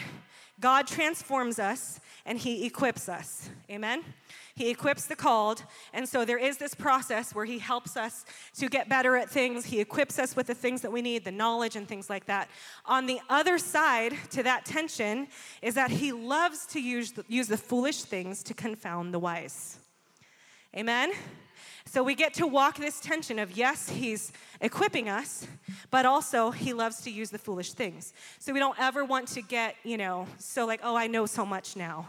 [0.61, 3.51] God transforms us and he equips us.
[3.71, 4.05] Amen?
[4.57, 5.65] He equips the called.
[5.93, 8.25] And so there is this process where He helps us
[8.59, 9.67] to get better at things.
[9.67, 12.49] He equips us with the things that we need, the knowledge and things like that.
[12.87, 15.29] On the other side to that tension
[15.61, 19.79] is that He loves to use the, use the foolish things to confound the wise.
[20.75, 21.13] Amen?
[21.85, 25.47] So we get to walk this tension of yes, he's equipping us,
[25.91, 28.13] but also he loves to use the foolish things.
[28.41, 31.47] So we don't ever want to get, you know, so like, oh, I know so
[31.47, 32.09] much now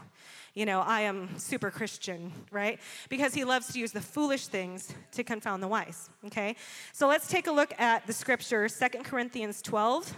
[0.57, 2.79] you know, I am super Christian, right?
[3.09, 6.55] Because he loves to use the foolish things to confound the wise, okay?
[6.93, 10.15] So let's take a look at the scripture, Second Corinthians 12,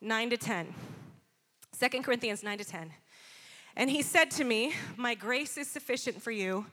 [0.00, 0.74] 9 to 10.
[1.78, 2.90] 2 Corinthians 9 to 10.
[3.76, 6.64] And he said to me, My grace is sufficient for you,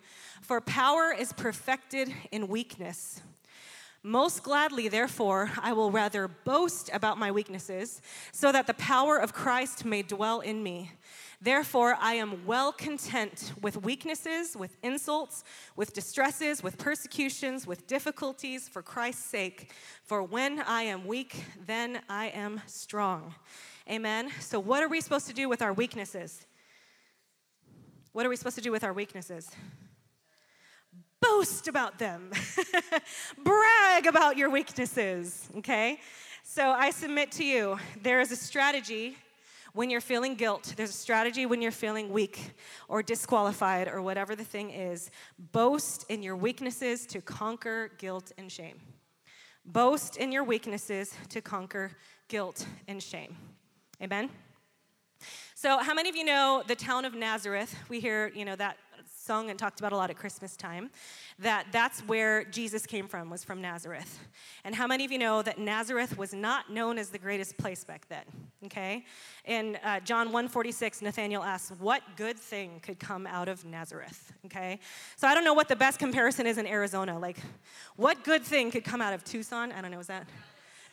[0.41, 3.21] for power is perfected in weakness.
[4.01, 9.33] Most gladly, therefore, I will rather boast about my weaknesses, so that the power of
[9.33, 10.91] Christ may dwell in me.
[11.43, 15.43] Therefore, I am well content with weaknesses, with insults,
[15.75, 19.73] with distresses, with persecutions, with difficulties for Christ's sake.
[20.05, 23.35] For when I am weak, then I am strong.
[23.91, 24.29] Amen.
[24.39, 26.45] So, what are we supposed to do with our weaknesses?
[28.13, 29.51] What are we supposed to do with our weaknesses?
[31.19, 32.31] Boast about them,
[33.43, 35.99] brag about your weaknesses, okay?
[36.43, 39.17] So, I submit to you there is a strategy
[39.73, 42.53] when you're feeling guilt, there's a strategy when you're feeling weak
[42.87, 45.09] or disqualified or whatever the thing is.
[45.51, 48.79] Boast in your weaknesses to conquer guilt and shame.
[49.65, 51.91] Boast in your weaknesses to conquer
[52.27, 53.35] guilt and shame.
[54.01, 54.29] Amen?
[55.63, 57.73] So, how many of you know the town of Nazareth?
[57.87, 58.75] We hear, you know, that
[59.15, 60.91] sung and talked about a lot at Christmas time,
[61.39, 64.19] that that's where Jesus came from, was from Nazareth.
[64.65, 67.85] And how many of you know that Nazareth was not known as the greatest place
[67.85, 68.25] back then?
[68.65, 69.05] Okay?
[69.45, 74.33] In uh, John 146, Nathanael asks, What good thing could come out of Nazareth?
[74.47, 74.81] Okay?
[75.15, 77.17] So I don't know what the best comparison is in Arizona.
[77.17, 77.37] Like,
[77.95, 79.71] what good thing could come out of Tucson?
[79.71, 80.27] I don't know, is that?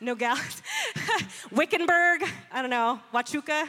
[0.01, 0.63] Nogales?
[1.51, 2.23] Wickenburg?
[2.53, 3.01] I don't know.
[3.13, 3.69] Huachuca?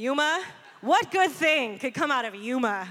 [0.00, 0.42] Yuma?
[0.80, 2.88] What good thing could come out of Yuma?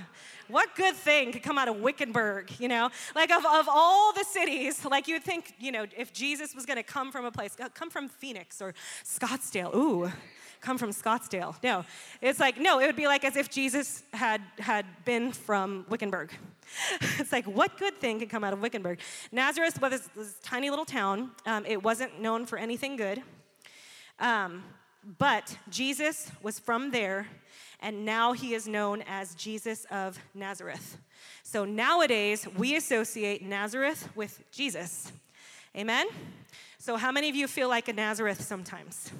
[0.49, 2.89] what good thing could come out of Wickenburg, you know?
[3.15, 6.65] Like, of, of all the cities, like you would think, you know, if Jesus was
[6.65, 10.11] gonna come from a place, uh, come from Phoenix or Scottsdale, ooh,
[10.59, 11.55] come from Scottsdale.
[11.63, 11.85] No,
[12.19, 16.33] it's like, no, it would be like as if Jesus had, had been from Wickenburg.
[17.19, 18.99] it's like, what good thing could come out of Wickenburg?
[19.31, 21.31] Nazareth was this, this tiny little town.
[21.45, 23.21] Um, it wasn't known for anything good.
[24.19, 24.63] Um,
[25.17, 27.27] but Jesus was from there
[27.81, 30.97] and now he is known as Jesus of Nazareth.
[31.43, 35.11] So nowadays, we associate Nazareth with Jesus.
[35.75, 36.07] Amen?
[36.77, 39.11] So, how many of you feel like a Nazareth sometimes?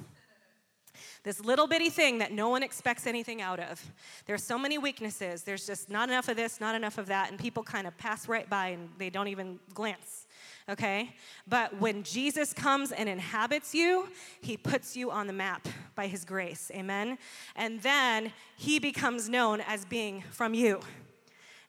[1.24, 3.84] This little bitty thing that no one expects anything out of.
[4.26, 5.44] There's so many weaknesses.
[5.44, 8.28] There's just not enough of this, not enough of that, and people kind of pass
[8.28, 10.28] right by and they don't even glance
[10.70, 11.16] okay?
[11.48, 14.08] But when Jesus comes and inhabits you,
[14.42, 17.18] he puts you on the map by his grace, amen?
[17.56, 20.80] And then he becomes known as being from you,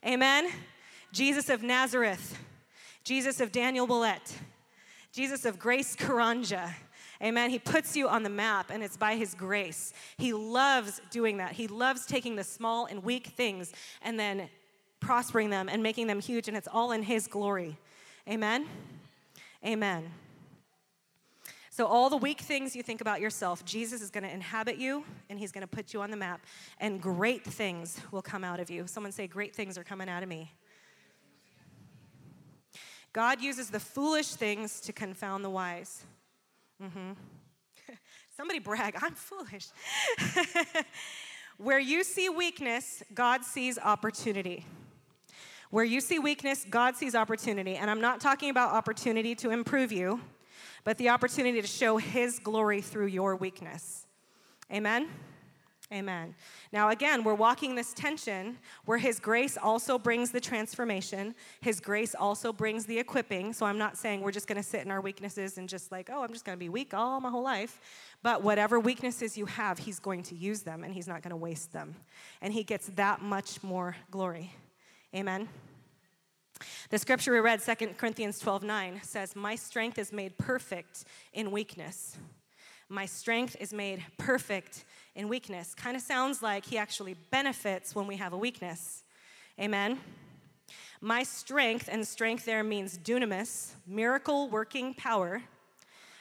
[0.06, 0.50] amen?
[1.12, 2.38] Jesus of Nazareth,
[3.02, 4.38] Jesus of Daniel Willett,
[5.12, 6.72] Jesus of Grace Karanja.
[7.22, 7.50] Amen.
[7.50, 9.92] He puts you on the map, and it's by His grace.
[10.16, 11.52] He loves doing that.
[11.52, 14.48] He loves taking the small and weak things and then
[15.00, 17.76] prospering them and making them huge, and it's all in His glory.
[18.28, 18.66] Amen?
[19.64, 20.11] Amen.
[21.72, 25.04] So, all the weak things you think about yourself, Jesus is going to inhabit you
[25.28, 26.40] and he's going to put you on the map,
[26.78, 28.87] and great things will come out of you.
[28.87, 30.52] Someone say, Great things are coming out of me.
[33.12, 36.04] God uses the foolish things to confound the wise.
[36.82, 37.12] Mm-hmm.
[38.36, 39.68] Somebody brag, I'm foolish.
[41.58, 44.64] Where you see weakness, God sees opportunity.
[45.70, 47.76] Where you see weakness, God sees opportunity.
[47.76, 50.20] And I'm not talking about opportunity to improve you,
[50.84, 54.06] but the opportunity to show His glory through your weakness.
[54.72, 55.08] Amen?
[55.92, 56.37] Amen.
[56.72, 61.35] Now, again, we're walking this tension where His grace also brings the transformation.
[61.62, 63.53] His grace also brings the equipping.
[63.53, 66.09] So I'm not saying we're just going to sit in our weaknesses and just like,
[66.12, 67.81] oh, I'm just going to be weak all my whole life.
[68.22, 71.37] But whatever weaknesses you have, He's going to use them and He's not going to
[71.37, 71.96] waste them.
[72.40, 74.55] And He gets that much more glory.
[75.12, 75.48] Amen.
[76.90, 81.50] The scripture we read, 2 Corinthians 12 9, says, My strength is made perfect in
[81.50, 82.16] weakness.
[82.88, 85.74] My strength is made perfect in weakness.
[85.74, 89.04] Kind of sounds like he actually benefits when we have a weakness.
[89.60, 89.98] Amen.
[91.00, 95.42] My strength, and strength there means dunamis, miracle working power.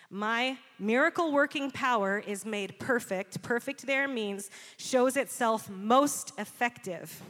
[0.09, 3.41] My miracle working power is made perfect.
[3.41, 7.21] Perfect there means shows itself most effective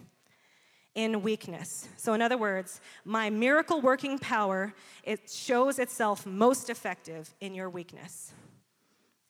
[0.96, 1.88] in weakness.
[1.98, 7.70] So, in other words, my miracle working power, it shows itself most effective in your
[7.70, 8.32] weakness.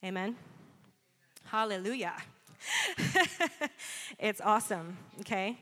[0.03, 0.35] Amen?
[1.51, 2.13] Hallelujah.
[4.19, 5.57] it's awesome, okay?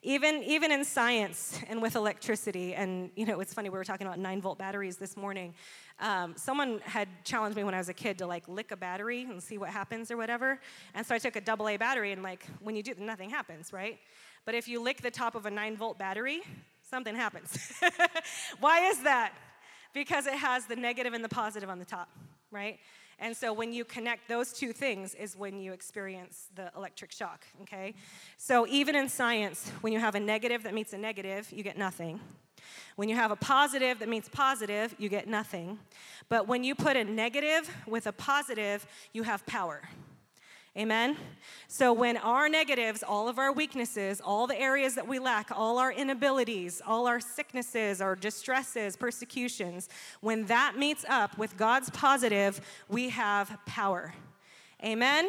[0.00, 4.06] Even, even in science and with electricity, and you know, it's funny, we were talking
[4.06, 5.52] about nine volt batteries this morning.
[5.98, 9.22] Um, someone had challenged me when I was a kid to like lick a battery
[9.22, 10.60] and see what happens or whatever.
[10.94, 13.72] And so I took a double A battery, and like when you do, nothing happens,
[13.72, 13.98] right?
[14.44, 16.42] But if you lick the top of a 9 volt battery,
[16.88, 17.58] something happens.
[18.60, 19.32] Why is that?
[19.92, 22.08] Because it has the negative and the positive on the top,
[22.52, 22.78] right?
[23.18, 27.44] And so when you connect those two things is when you experience the electric shock,
[27.62, 27.94] okay?
[28.36, 31.78] So even in science, when you have a negative that meets a negative, you get
[31.78, 32.20] nothing.
[32.96, 35.78] When you have a positive that means positive, you get nothing.
[36.28, 39.82] But when you put a negative with a positive, you have power.
[40.76, 41.18] Amen?
[41.68, 45.76] So, when our negatives, all of our weaknesses, all the areas that we lack, all
[45.76, 49.90] our inabilities, all our sicknesses, our distresses, persecutions,
[50.22, 52.58] when that meets up with God's positive,
[52.88, 54.14] we have power.
[54.82, 55.28] Amen?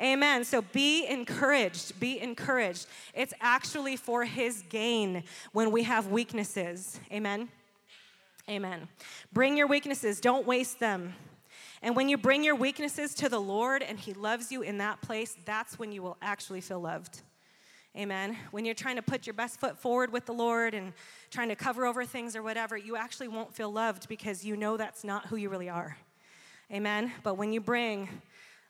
[0.00, 0.44] Amen.
[0.44, 1.98] So be encouraged.
[1.98, 2.86] Be encouraged.
[3.12, 7.00] It's actually for His gain when we have weaknesses.
[7.12, 7.48] Amen?
[8.48, 8.88] Amen.
[9.32, 11.14] Bring your weaknesses, don't waste them.
[11.82, 15.00] And when you bring your weaknesses to the Lord and He loves you in that
[15.00, 17.22] place, that's when you will actually feel loved.
[17.96, 18.36] Amen.
[18.52, 20.92] When you're trying to put your best foot forward with the Lord and
[21.30, 24.76] trying to cover over things or whatever, you actually won't feel loved because you know
[24.76, 25.96] that's not who you really are.
[26.72, 27.12] Amen.
[27.24, 28.08] But when you bring,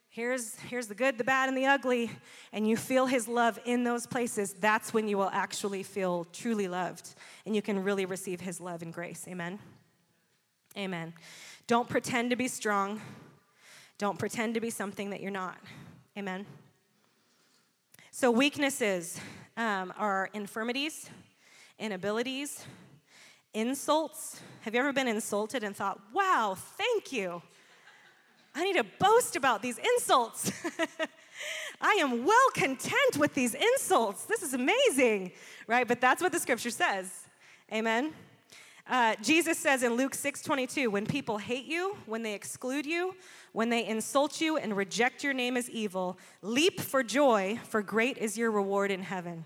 [0.08, 2.10] here's, here's the good, the bad, and the ugly,
[2.50, 6.66] and you feel His love in those places, that's when you will actually feel truly
[6.66, 9.26] loved and you can really receive His love and grace.
[9.28, 9.58] Amen.
[10.78, 11.12] Amen.
[11.70, 13.00] Don't pretend to be strong.
[13.96, 15.56] Don't pretend to be something that you're not.
[16.18, 16.44] Amen.
[18.10, 19.20] So, weaknesses
[19.56, 21.08] um, are infirmities,
[21.78, 22.66] inabilities,
[23.54, 24.40] insults.
[24.62, 27.40] Have you ever been insulted and thought, wow, thank you?
[28.52, 30.50] I need to boast about these insults.
[31.80, 34.24] I am well content with these insults.
[34.24, 35.30] This is amazing,
[35.68, 35.86] right?
[35.86, 37.28] But that's what the scripture says.
[37.72, 38.12] Amen.
[38.90, 43.14] Uh, Jesus says in Luke 6 22, when people hate you, when they exclude you,
[43.52, 48.18] when they insult you and reject your name as evil, leap for joy, for great
[48.18, 49.44] is your reward in heaven.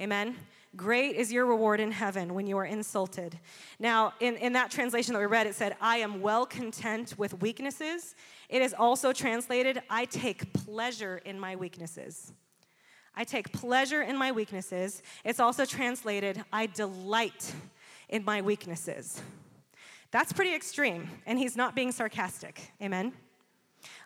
[0.00, 0.34] Amen.
[0.76, 3.38] Great is your reward in heaven when you are insulted.
[3.78, 7.42] Now, in, in that translation that we read, it said, I am well content with
[7.42, 8.14] weaknesses.
[8.48, 12.32] It is also translated, I take pleasure in my weaknesses.
[13.14, 15.02] I take pleasure in my weaknesses.
[15.22, 17.52] It's also translated, I delight
[18.10, 19.22] in my weaknesses.
[20.10, 22.72] That's pretty extreme, and he's not being sarcastic.
[22.82, 23.12] Amen?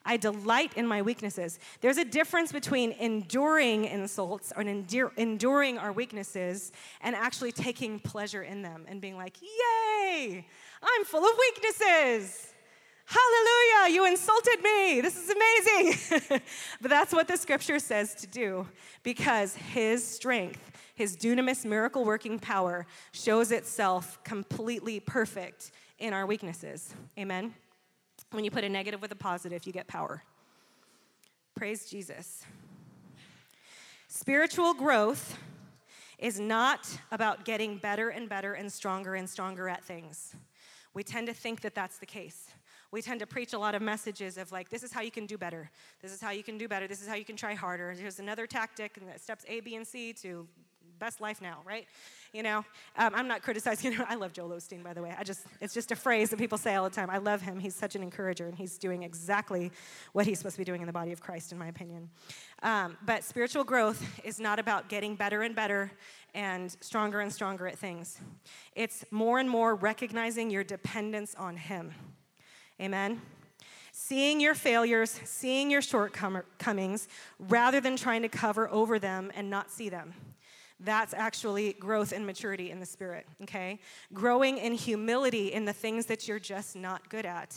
[0.04, 1.58] I delight in my weaknesses.
[1.80, 8.62] There's a difference between enduring insults or enduring our weaknesses and actually taking pleasure in
[8.62, 10.46] them and being like, Yay,
[10.82, 12.52] I'm full of weaknesses.
[13.06, 15.00] Hallelujah, you insulted me.
[15.00, 16.40] This is amazing.
[16.80, 18.66] but that's what the scripture says to do
[19.02, 26.94] because his strength his dunamis miracle working power shows itself completely perfect in our weaknesses.
[27.18, 27.54] Amen?
[28.30, 30.22] When you put a negative with a positive, you get power.
[31.54, 32.44] Praise Jesus.
[34.08, 35.38] Spiritual growth
[36.18, 40.34] is not about getting better and better and stronger and stronger at things.
[40.94, 42.50] We tend to think that that's the case.
[42.92, 45.26] We tend to preach a lot of messages of like, this is how you can
[45.26, 45.68] do better.
[46.00, 46.86] This is how you can do better.
[46.86, 47.90] This is how you can try harder.
[47.90, 50.46] Here's another tactic, and steps A, B, and C to
[50.98, 51.86] best life now, right?
[52.32, 52.58] You know,
[52.96, 53.92] um, I'm not criticizing.
[53.92, 55.14] You know, I love Joel Osteen, by the way.
[55.16, 57.10] I just, it's just a phrase that people say all the time.
[57.10, 57.58] I love him.
[57.58, 59.70] He's such an encourager, and he's doing exactly
[60.12, 62.10] what he's supposed to be doing in the body of Christ, in my opinion.
[62.62, 65.92] Um, but spiritual growth is not about getting better and better
[66.34, 68.20] and stronger and stronger at things.
[68.74, 71.92] It's more and more recognizing your dependence on Him.
[72.80, 73.20] Amen
[73.96, 77.06] seeing your failures, seeing your shortcomings,
[77.38, 80.12] rather than trying to cover over them and not see them.
[80.84, 83.80] That's actually growth and maturity in the spirit, okay?
[84.12, 87.56] Growing in humility in the things that you're just not good at.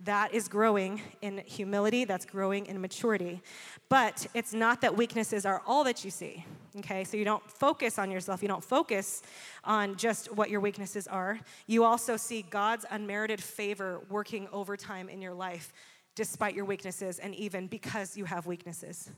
[0.00, 3.42] That is growing in humility, that's growing in maturity.
[3.88, 6.44] But it's not that weaknesses are all that you see,
[6.76, 7.04] okay?
[7.04, 9.22] So you don't focus on yourself, you don't focus
[9.64, 11.40] on just what your weaknesses are.
[11.66, 15.72] You also see God's unmerited favor working overtime in your life
[16.14, 19.10] despite your weaknesses and even because you have weaknesses.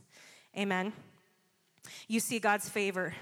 [0.57, 0.93] Amen.
[2.09, 3.15] You see God's favor.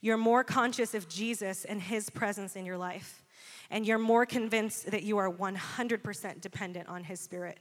[0.00, 3.22] You're more conscious of Jesus and his presence in your life.
[3.70, 7.58] And you're more convinced that you are 100% dependent on his spirit.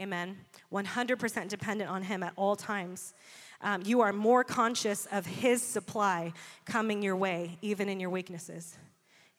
[0.00, 0.38] Amen.
[0.72, 3.14] 100% dependent on him at all times.
[3.60, 6.32] Um, you are more conscious of his supply
[6.64, 8.76] coming your way, even in your weaknesses.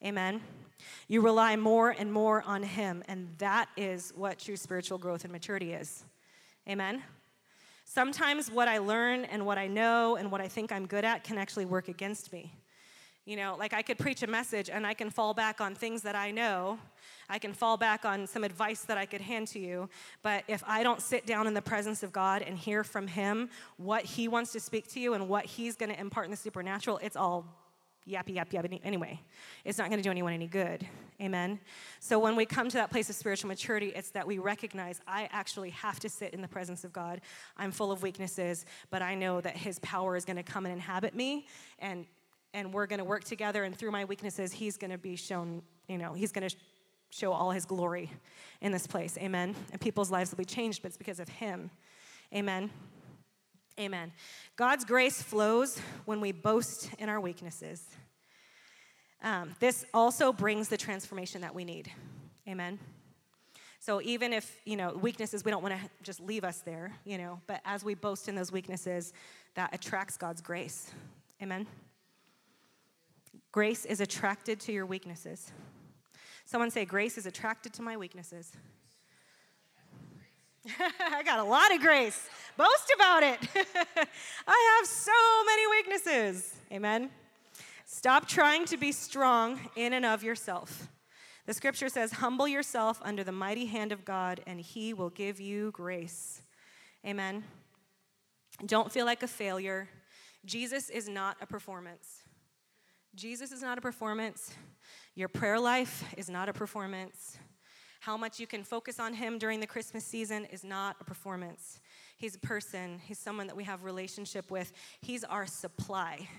[0.03, 0.41] Amen.
[1.07, 5.31] You rely more and more on him, and that is what true spiritual growth and
[5.31, 6.05] maturity is.
[6.67, 7.03] Amen.
[7.95, 11.23] Sometimes what I learn and what I know and what I think I'm good at
[11.23, 12.51] can actually work against me.
[13.23, 16.01] You know, like I could preach a message and I can fall back on things
[16.01, 16.77] that I know.
[17.29, 19.87] I can fall back on some advice that I could hand to you.
[20.23, 23.49] But if I don't sit down in the presence of God and hear from Him
[23.77, 26.37] what He wants to speak to you and what He's going to impart in the
[26.37, 27.45] supernatural, it's all
[28.07, 29.19] yappy, yappy, yappy anyway.
[29.63, 30.87] It's not going to do anyone any good.
[31.21, 31.59] Amen?
[31.99, 35.29] So when we come to that place of spiritual maturity, it's that we recognize I
[35.31, 37.21] actually have to sit in the presence of God.
[37.57, 40.73] I'm full of weaknesses, but I know that His power is going to come and
[40.73, 41.47] inhabit me,
[41.79, 42.05] and,
[42.53, 45.61] and we're going to work together, and through my weaknesses, He's going to be shown,
[45.87, 46.55] you know, He's going to
[47.09, 48.11] show all His glory
[48.61, 49.17] in this place.
[49.17, 49.55] Amen?
[49.71, 51.71] And people's lives will be changed, but it's because of Him.
[52.33, 52.69] Amen?
[53.79, 54.13] Amen.
[54.55, 57.83] God's grace flows when we boast in our weaknesses.
[59.21, 61.91] Um, this also brings the transformation that we need.
[62.47, 62.79] Amen.
[63.79, 67.17] So even if, you know, weaknesses, we don't want to just leave us there, you
[67.17, 69.13] know, but as we boast in those weaknesses,
[69.55, 70.91] that attracts God's grace.
[71.41, 71.67] Amen.
[73.51, 75.51] Grace is attracted to your weaknesses.
[76.45, 78.53] Someone say, Grace is attracted to my weaknesses.
[81.11, 82.27] I got a lot of grace.
[82.57, 83.39] Boast about it.
[84.47, 85.11] I have so
[85.45, 86.55] many weaknesses.
[86.71, 87.09] Amen.
[87.85, 90.87] Stop trying to be strong in and of yourself.
[91.45, 95.39] The scripture says, Humble yourself under the mighty hand of God, and he will give
[95.39, 96.41] you grace.
[97.05, 97.43] Amen.
[98.65, 99.89] Don't feel like a failure.
[100.45, 102.23] Jesus is not a performance.
[103.13, 104.53] Jesus is not a performance.
[105.13, 107.37] Your prayer life is not a performance.
[108.05, 111.79] How much you can focus on him during the Christmas season is not a performance.
[112.19, 114.73] He's a person, he's someone that we have relationship with.
[115.01, 116.29] He's our supply.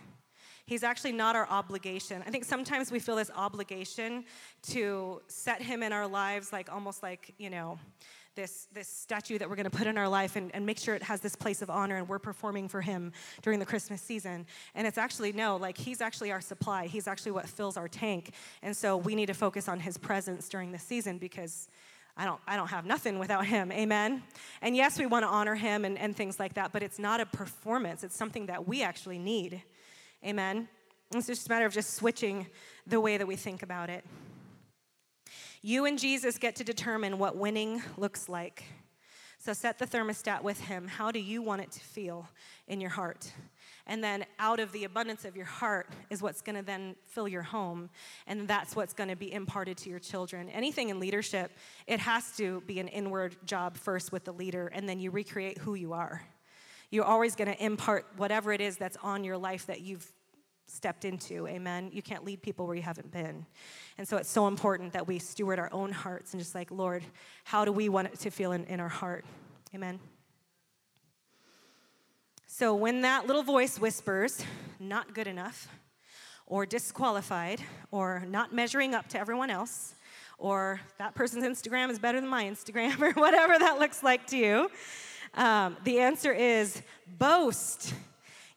[0.65, 2.23] He's actually not our obligation.
[2.25, 4.27] I think sometimes we feel this obligation
[4.69, 7.81] to set him in our lives like almost like, you know,
[8.37, 10.95] this, this statue that we're going to put in our life and, and make sure
[10.95, 13.13] it has this place of honor and we're performing for him
[13.43, 14.47] during the Christmas season.
[14.75, 16.87] And it's actually, no, like he's actually our supply.
[16.87, 18.31] He's actually what fills our tank.
[18.63, 21.69] And so we need to focus on his presence during the season because
[22.17, 23.73] I don't, I don't have nothing without him.
[23.73, 24.23] Amen?
[24.63, 27.21] And yes, we want to honor him and, and things like that, but it's not
[27.21, 28.05] a performance.
[28.05, 29.63] It's something that we actually need.
[30.25, 30.69] Amen?
[31.15, 32.47] It's just a matter of just switching
[32.87, 34.05] the way that we think about it.
[35.67, 38.63] You and Jesus get to determine what winning looks like.
[39.39, 40.87] So set the thermostat with Him.
[40.87, 42.29] How do you want it to feel
[42.69, 43.33] in your heart?
[43.85, 47.27] And then out of the abundance of your heart is what's going to then fill
[47.27, 47.91] your home.
[48.29, 50.49] And that's what's going to be imparted to your children.
[50.51, 51.51] Anything in leadership,
[51.89, 55.59] it has to be an inward job first with the leader, and then you recreate
[55.59, 56.23] who you are.
[56.93, 60.13] You're always going to impart whatever it is that's on your life that you've
[60.67, 61.47] stepped into.
[61.47, 61.91] Amen.
[61.93, 63.47] You can't lead people where you haven't been.
[63.99, 67.05] And so it's so important that we steward our own hearts and just like, Lord,
[67.45, 69.25] how do we want it to feel in, in our heart?
[69.75, 70.01] Amen.
[72.47, 74.43] So when that little voice whispers,
[74.81, 75.69] not good enough,
[76.47, 77.61] or disqualified,
[77.91, 79.95] or not measuring up to everyone else,
[80.39, 84.37] or that person's Instagram is better than my Instagram, or whatever that looks like to
[84.37, 84.71] you,
[85.35, 86.83] um, the answer is
[87.19, 87.93] boast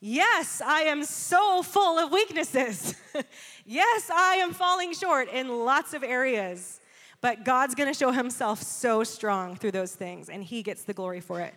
[0.02, 2.96] Yes, I am so full of weaknesses.
[3.66, 6.80] yes, I am falling short in lots of areas.
[7.22, 11.20] But God's gonna show himself so strong through those things, and he gets the glory
[11.20, 11.54] for it.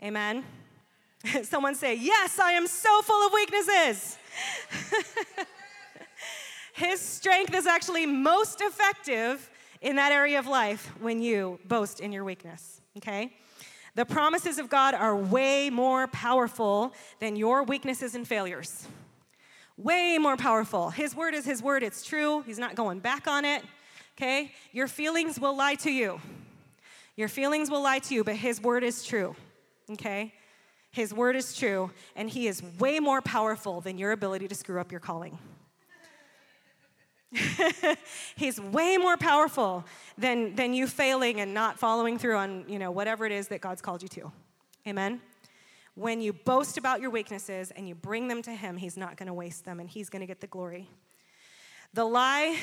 [0.00, 0.44] Amen.
[1.42, 4.16] Someone say, Yes, I am so full of weaknesses.
[6.74, 12.12] His strength is actually most effective in that area of life when you boast in
[12.12, 13.32] your weakness, okay?
[13.94, 18.88] The promises of God are way more powerful than your weaknesses and failures.
[19.76, 20.90] Way more powerful.
[20.90, 22.42] His word is His word, it's true.
[22.42, 23.62] He's not going back on it,
[24.16, 24.52] okay?
[24.72, 26.20] Your feelings will lie to you.
[27.16, 29.36] Your feelings will lie to you, but His word is true,
[29.90, 30.32] okay?
[30.90, 34.80] His word is true, and He is way more powerful than your ability to screw
[34.80, 35.38] up your calling.
[38.36, 39.84] he's way more powerful
[40.18, 43.60] than, than you failing and not following through on you know whatever it is that
[43.60, 44.32] god's called you to.
[44.86, 45.20] Amen?
[45.94, 49.28] When you boast about your weaknesses and you bring them to him he's not going
[49.28, 50.88] to waste them and he's going to get the glory.
[51.94, 52.58] The lie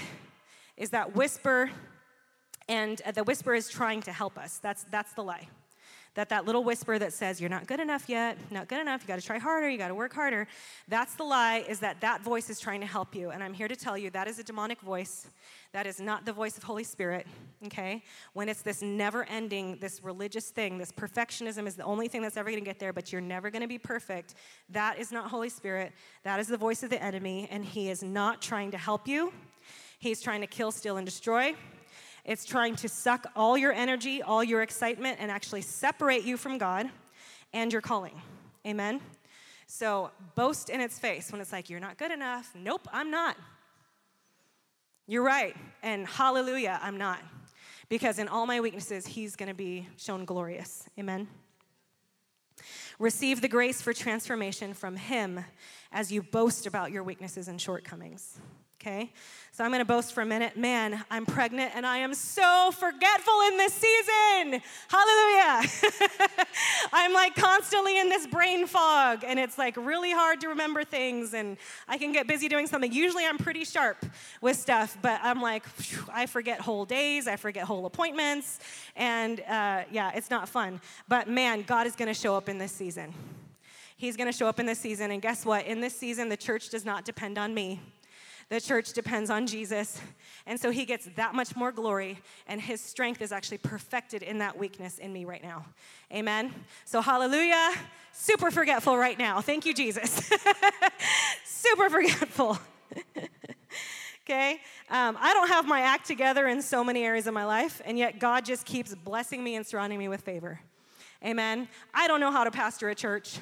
[0.77, 1.71] is that whisper
[2.67, 4.59] and uh, the whisper is trying to help us.
[4.61, 5.47] That's that's the lie
[6.15, 9.07] that that little whisper that says you're not good enough yet not good enough you
[9.07, 10.47] got to try harder you got to work harder
[10.87, 13.29] that's the lie is that that voice is trying to help you.
[13.29, 15.27] And i'm here to tell you that is a demonic voice.
[15.71, 17.27] That is not the voice of holy spirit
[17.65, 18.03] okay?
[18.33, 22.37] When it's this never ending this religious thing this perfectionism is the only thing that's
[22.37, 24.35] ever going to get there but you're never going to be perfect
[24.69, 25.93] that is not holy spirit.
[26.23, 29.31] That is the voice of the enemy and he is not trying to help you.
[29.99, 31.55] He's trying to kill steal and destroy
[32.29, 36.59] it's trying to suck all your energy, all your excitement, and actually separate you from
[36.59, 36.87] God
[37.53, 38.21] and your calling.
[38.67, 39.01] Amen?
[39.65, 42.51] So boast in its face when it's like, you're not good enough.
[42.53, 43.35] Nope, I'm not.
[45.07, 45.55] You're right.
[45.81, 47.19] And hallelujah, I'm not.
[47.89, 50.87] Because in all my weaknesses, He's going to be shown glorious.
[50.99, 51.27] Amen?
[52.99, 55.43] Receive the grace for transformation from Him
[55.91, 58.39] as you boast about your weaknesses and shortcomings
[58.79, 59.11] okay?
[59.51, 60.55] So I'm gonna boast for a minute.
[60.55, 64.61] Man, I'm pregnant and I am so forgetful in this season.
[64.87, 65.69] Hallelujah.
[66.93, 71.33] I'm like constantly in this brain fog and it's like really hard to remember things
[71.33, 71.57] and
[71.89, 72.93] I can get busy doing something.
[72.93, 74.05] Usually I'm pretty sharp
[74.39, 75.65] with stuff, but I'm like,
[76.13, 78.59] I forget whole days, I forget whole appointments,
[78.95, 80.79] and uh, yeah, it's not fun.
[81.09, 83.13] But man, God is gonna show up in this season.
[83.97, 85.65] He's gonna show up in this season, and guess what?
[85.65, 87.81] In this season, the church does not depend on me.
[88.49, 90.01] The church depends on Jesus.
[90.47, 94.39] And so he gets that much more glory, and his strength is actually perfected in
[94.39, 95.65] that weakness in me right now.
[96.11, 96.53] Amen.
[96.85, 97.71] So, hallelujah.
[98.11, 99.39] Super forgetful right now.
[99.41, 100.31] Thank you, Jesus.
[101.45, 102.57] Super forgetful.
[104.25, 104.59] okay?
[104.89, 107.99] Um, I don't have my act together in so many areas of my life, and
[107.99, 110.59] yet God just keeps blessing me and surrounding me with favor.
[111.23, 111.67] Amen.
[111.93, 113.37] I don't know how to pastor a church.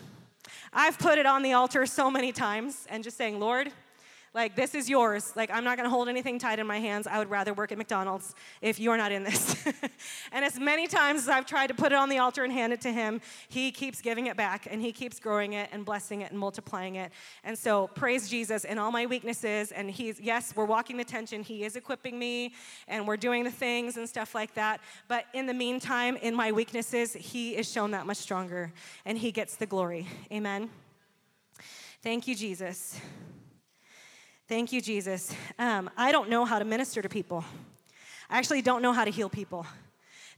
[0.73, 3.71] I've put it on the altar so many times and just saying, Lord,
[4.37, 5.33] like, this is yours.
[5.35, 7.07] Like, I'm not gonna hold anything tight in my hands.
[7.07, 9.55] I would rather work at McDonald's if you're not in this.
[10.31, 12.71] and as many times as I've tried to put it on the altar and hand
[12.71, 13.19] it to him,
[13.49, 16.97] he keeps giving it back and he keeps growing it and blessing it and multiplying
[16.97, 17.11] it.
[17.43, 19.71] And so, praise Jesus in all my weaknesses.
[19.71, 21.41] And he's, yes, we're walking the tension.
[21.41, 22.53] He is equipping me
[22.87, 24.81] and we're doing the things and stuff like that.
[25.07, 28.71] But in the meantime, in my weaknesses, he is shown that much stronger
[29.03, 30.05] and he gets the glory.
[30.31, 30.69] Amen.
[32.03, 33.01] Thank you, Jesus.
[34.47, 35.35] Thank you, Jesus.
[35.59, 37.43] Um, I don't know how to minister to people.
[38.29, 39.65] I actually don't know how to heal people.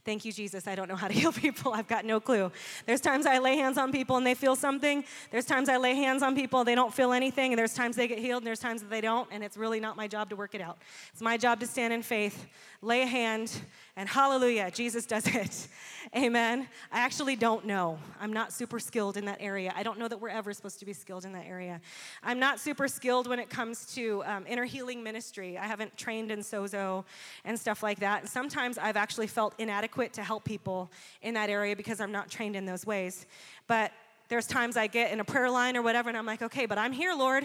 [0.04, 0.66] Thank you, Jesus.
[0.66, 1.72] I don't know how to heal people.
[1.72, 2.50] I've got no clue.
[2.86, 5.04] There's times I lay hands on people and they feel something.
[5.30, 7.52] There's times I lay hands on people, they don't feel anything.
[7.52, 9.28] And there's times they get healed and there's times that they don't.
[9.30, 10.78] And it's really not my job to work it out.
[11.12, 12.48] It's my job to stand in faith,
[12.82, 13.52] lay a hand,
[13.96, 15.68] and hallelujah, Jesus does it.
[16.16, 16.66] Amen.
[16.90, 17.98] I actually don't know.
[18.18, 19.72] I'm not super skilled in that area.
[19.76, 21.80] I don't know that we're ever supposed to be skilled in that area.
[22.22, 25.58] I'm not super skilled when it comes to um, inner healing ministry.
[25.58, 27.04] I haven't trained in sozo
[27.44, 28.22] and stuff like that.
[28.22, 32.30] And sometimes I've actually felt inadequate to help people in that area because I'm not
[32.30, 33.26] trained in those ways.
[33.66, 33.92] But
[34.30, 36.78] there's times I get in a prayer line or whatever, and I'm like, okay, but
[36.78, 37.44] I'm here, Lord,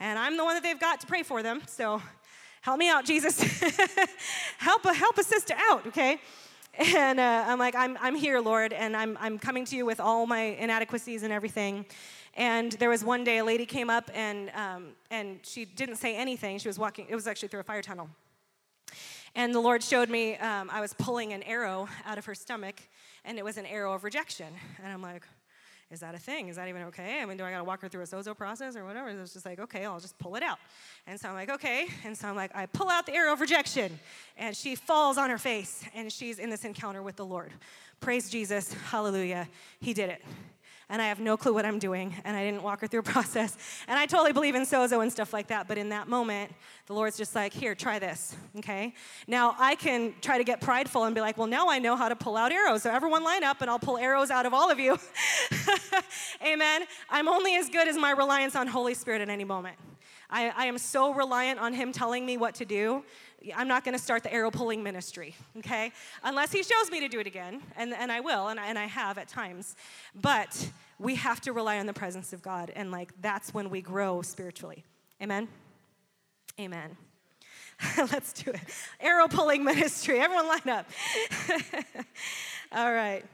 [0.00, 1.62] and I'm the one that they've got to pray for them.
[1.66, 2.02] So
[2.64, 3.38] help me out, Jesus.
[4.58, 6.18] help, a, help a sister out, okay?
[6.96, 10.00] And uh, I'm like, I'm, I'm here, Lord, and I'm, I'm coming to you with
[10.00, 11.84] all my inadequacies and everything.
[12.32, 16.16] And there was one day a lady came up and, um, and she didn't say
[16.16, 16.58] anything.
[16.58, 18.08] She was walking, it was actually through a fire tunnel.
[19.34, 22.80] And the Lord showed me um, I was pulling an arrow out of her stomach,
[23.26, 24.54] and it was an arrow of rejection.
[24.82, 25.24] And I'm like,
[25.94, 26.48] is that a thing?
[26.48, 27.22] Is that even okay?
[27.22, 29.08] I mean, do I got to walk her through a sozo process or whatever?
[29.08, 30.58] It was just like, okay, I'll just pull it out.
[31.06, 31.86] And so I'm like, okay.
[32.04, 33.98] And so I'm like, I pull out the arrow of rejection,
[34.36, 37.52] and she falls on her face, and she's in this encounter with the Lord.
[38.00, 38.74] Praise Jesus.
[38.90, 39.48] Hallelujah.
[39.80, 40.22] He did it.
[40.88, 43.02] And I have no clue what I'm doing, and I didn't walk her through a
[43.14, 43.56] process.
[43.88, 46.52] And I totally believe in sozo and stuff like that, but in that moment,
[46.86, 48.94] the Lord's just like, here, try this, okay?
[49.26, 52.08] Now, I can try to get prideful and be like, well, now I know how
[52.08, 54.70] to pull out arrows, so everyone line up, and I'll pull arrows out of all
[54.70, 54.98] of you.
[56.46, 56.82] Amen.
[57.08, 59.76] I'm only as good as my reliance on Holy Spirit at any moment.
[60.30, 63.04] I, I am so reliant on Him telling me what to do
[63.54, 65.92] I'm not going to start the arrow pulling ministry, okay?
[66.22, 68.78] Unless he shows me to do it again, and, and I will, and I, and
[68.78, 69.76] I have at times.
[70.14, 73.82] But we have to rely on the presence of God, and like that's when we
[73.82, 74.84] grow spiritually.
[75.22, 75.48] Amen?
[76.58, 76.96] Amen.
[77.96, 78.60] Let's do it.
[79.00, 80.20] Arrow pulling ministry.
[80.20, 80.88] Everyone line up.
[82.72, 83.24] All right.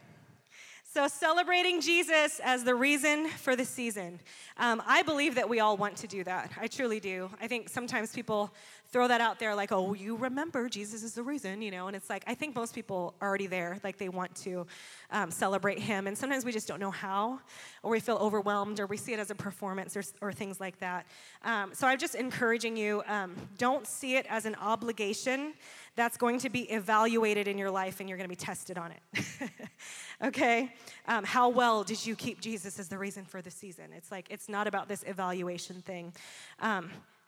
[0.92, 4.18] So, celebrating Jesus as the reason for the season.
[4.56, 6.50] Um, I believe that we all want to do that.
[6.60, 7.30] I truly do.
[7.40, 8.52] I think sometimes people
[8.92, 11.94] throw that out there like, oh, you remember Jesus is the reason, you know, and
[11.94, 14.66] it's like, I think most people are already there, like they want to
[15.10, 17.40] um, celebrate him, and sometimes we just don't know how,
[17.82, 20.78] or we feel overwhelmed, or we see it as a performance, or, or things like
[20.80, 21.06] that.
[21.44, 25.54] Um, so I'm just encouraging you, um, don't see it as an obligation
[25.96, 28.92] that's going to be evaluated in your life and you're going to be tested on
[28.92, 29.50] it.
[30.24, 30.72] okay?
[31.06, 33.86] Um, how well did you keep Jesus as the reason for the season?
[33.94, 36.12] It's like, it's not about this evaluation thing.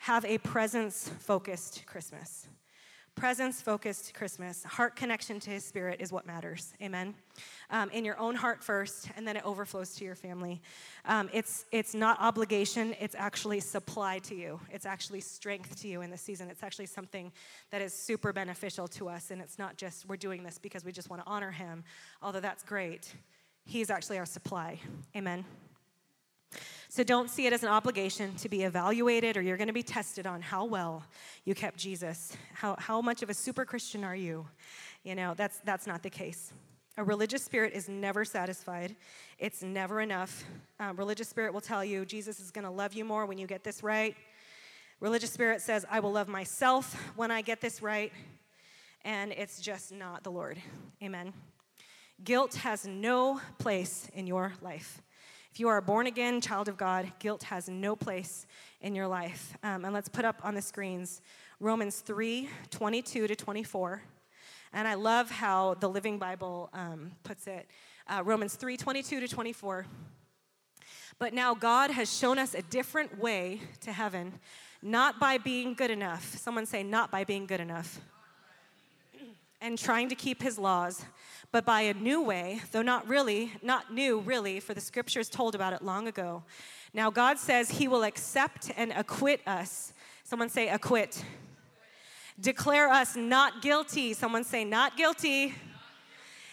[0.03, 2.49] Have a presence focused Christmas.
[3.15, 4.65] Presence focused Christmas.
[4.65, 6.75] Heart connection to His Spirit is what matters.
[6.83, 7.15] Amen.
[7.71, 10.61] Um, in your own heart first, and then it overflows to your family.
[11.05, 14.59] Um, it's, it's not obligation, it's actually supply to you.
[14.73, 16.51] It's actually strength to you in the season.
[16.51, 17.31] It's actually something
[17.71, 20.91] that is super beneficial to us, and it's not just we're doing this because we
[20.91, 21.85] just want to honor Him,
[22.23, 23.15] although that's great.
[23.65, 24.81] He's actually our supply.
[25.15, 25.45] Amen.
[26.89, 29.83] So don't see it as an obligation to be evaluated or you're going to be
[29.83, 31.05] tested on how well
[31.45, 32.37] you kept Jesus.
[32.55, 34.47] How, how much of a super Christian are you?
[35.05, 36.53] You know, that's, that's not the case.
[36.99, 38.95] A religious spirit is never satisfied.
[39.39, 40.45] It's never enough.
[40.79, 43.47] Um, religious spirit will tell you Jesus is going to love you more when you
[43.47, 44.15] get this right.
[45.01, 48.13] Religious spirit says, I will love myself when I get this right.
[49.05, 50.59] And it's just not the Lord.
[51.03, 51.33] Amen.
[52.23, 55.03] Guilt has no place in your life.
[55.53, 58.47] If you are a born again child of God, guilt has no place
[58.81, 59.55] in your life.
[59.63, 61.21] Um, and let's put up on the screens
[61.61, 64.03] Romans 3 22 to 24.
[64.73, 67.69] And I love how the Living Bible um, puts it
[68.09, 69.85] uh, Romans 3 22 to 24.
[71.19, 74.41] But now God has shown us a different way to heaven,
[74.81, 76.35] not by being good enough.
[76.35, 78.01] Someone say, not by being good enough.
[79.65, 81.05] And trying to keep his laws,
[81.53, 85.55] but by a new way, though not really, not new really, for the scriptures told
[85.55, 86.43] about it long ago.
[86.93, 89.93] Now, God says He will accept and acquit us.
[90.25, 91.25] Someone say, acquit.
[92.41, 94.15] Declare us not guilty.
[94.15, 95.55] Someone say, not guilty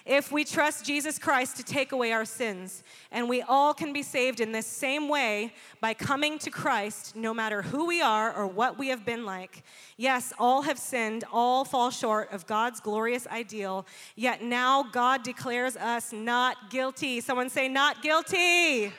[0.10, 2.84] if we trust Jesus Christ to take away our sins.
[3.12, 7.32] And we all can be saved in this same way by coming to Christ, no
[7.32, 9.64] matter who we are or what we have been like.
[9.98, 13.86] Yes, all have sinned, all fall short of God's glorious ideal,
[14.16, 17.22] yet now God declares us not guilty.
[17.22, 18.92] Someone say, not guilty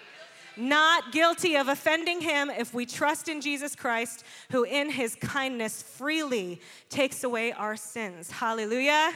[0.57, 5.81] not guilty of offending him if we trust in Jesus Christ, who in his kindness
[5.81, 8.31] freely takes away our sins.
[8.31, 9.13] Hallelujah.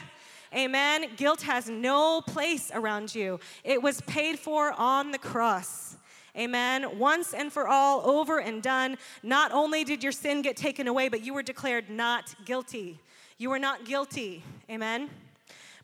[0.55, 1.07] Amen.
[1.17, 5.97] Guilt has no place around you, it was paid for on the cross.
[6.37, 6.99] Amen.
[6.99, 8.99] Once and for all, over and done.
[9.23, 12.99] Not only did your sin get taken away, but you were declared not guilty.
[13.39, 14.43] You were not guilty.
[14.69, 15.11] Amen.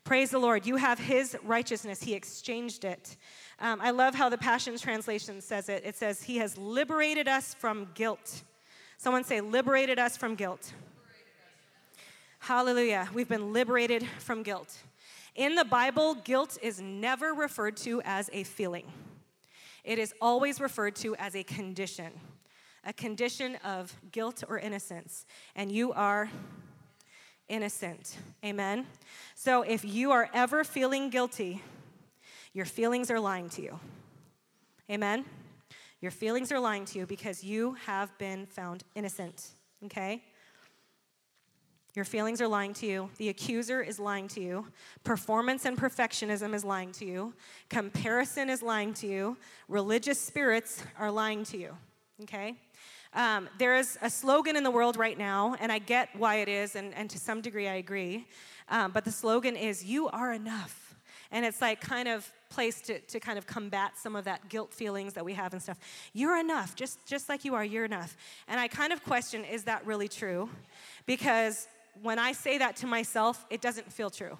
[0.03, 0.65] Praise the Lord.
[0.65, 3.15] You have His righteousness, He exchanged it.
[3.59, 5.83] Um, I love how the Passion Translation says it.
[5.85, 8.43] It says, He has liberated us from guilt.
[8.97, 10.73] Someone say, liberated us from guilt.
[12.45, 13.07] Hallelujah.
[13.13, 14.75] We've been liberated from guilt.
[15.35, 18.85] In the Bible, guilt is never referred to as a feeling,
[19.83, 22.11] it is always referred to as a condition,
[22.83, 25.27] a condition of guilt or innocence.
[25.55, 26.31] And you are
[27.47, 28.17] innocent.
[28.43, 28.87] Amen?
[29.35, 31.61] So if you are ever feeling guilty,
[32.53, 33.79] your feelings are lying to you.
[34.89, 35.25] Amen?
[36.01, 39.49] Your feelings are lying to you because you have been found innocent.
[39.85, 40.23] Okay?
[41.93, 43.09] Your feelings are lying to you.
[43.17, 44.67] The accuser is lying to you.
[45.03, 47.33] Performance and perfectionism is lying to you.
[47.69, 49.37] Comparison is lying to you.
[49.67, 51.75] Religious spirits are lying to you.
[52.23, 52.55] Okay?
[53.13, 56.47] Um, there is a slogan in the world right now, and I get why it
[56.47, 58.25] is, and, and to some degree I agree.
[58.69, 60.95] Um, but the slogan is, You are enough.
[61.33, 64.73] And it's like kind of place to, to kind of combat some of that guilt
[64.73, 65.79] feelings that we have and stuff.
[66.13, 68.17] You're enough, just, just like you are, you're enough.
[68.47, 70.49] And I kind of question, is that really true?
[71.05, 71.67] Because
[72.01, 74.37] when I say that to myself, it doesn't feel true.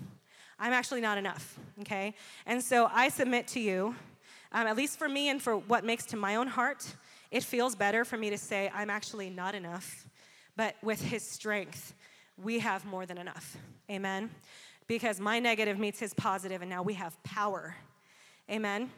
[0.60, 2.14] I'm actually not enough, okay?
[2.45, 3.95] And so I submit to you
[4.54, 6.86] Um, at least for me and for what makes to my own heart,
[7.30, 10.08] it feels better for me to say, I'm actually not enough.
[10.58, 11.93] But with His strength,
[12.38, 13.56] we have more than enough.
[13.89, 14.30] Amen?
[14.88, 17.76] Because my negative meets His positive, and now we have power.
[18.49, 18.89] Amen?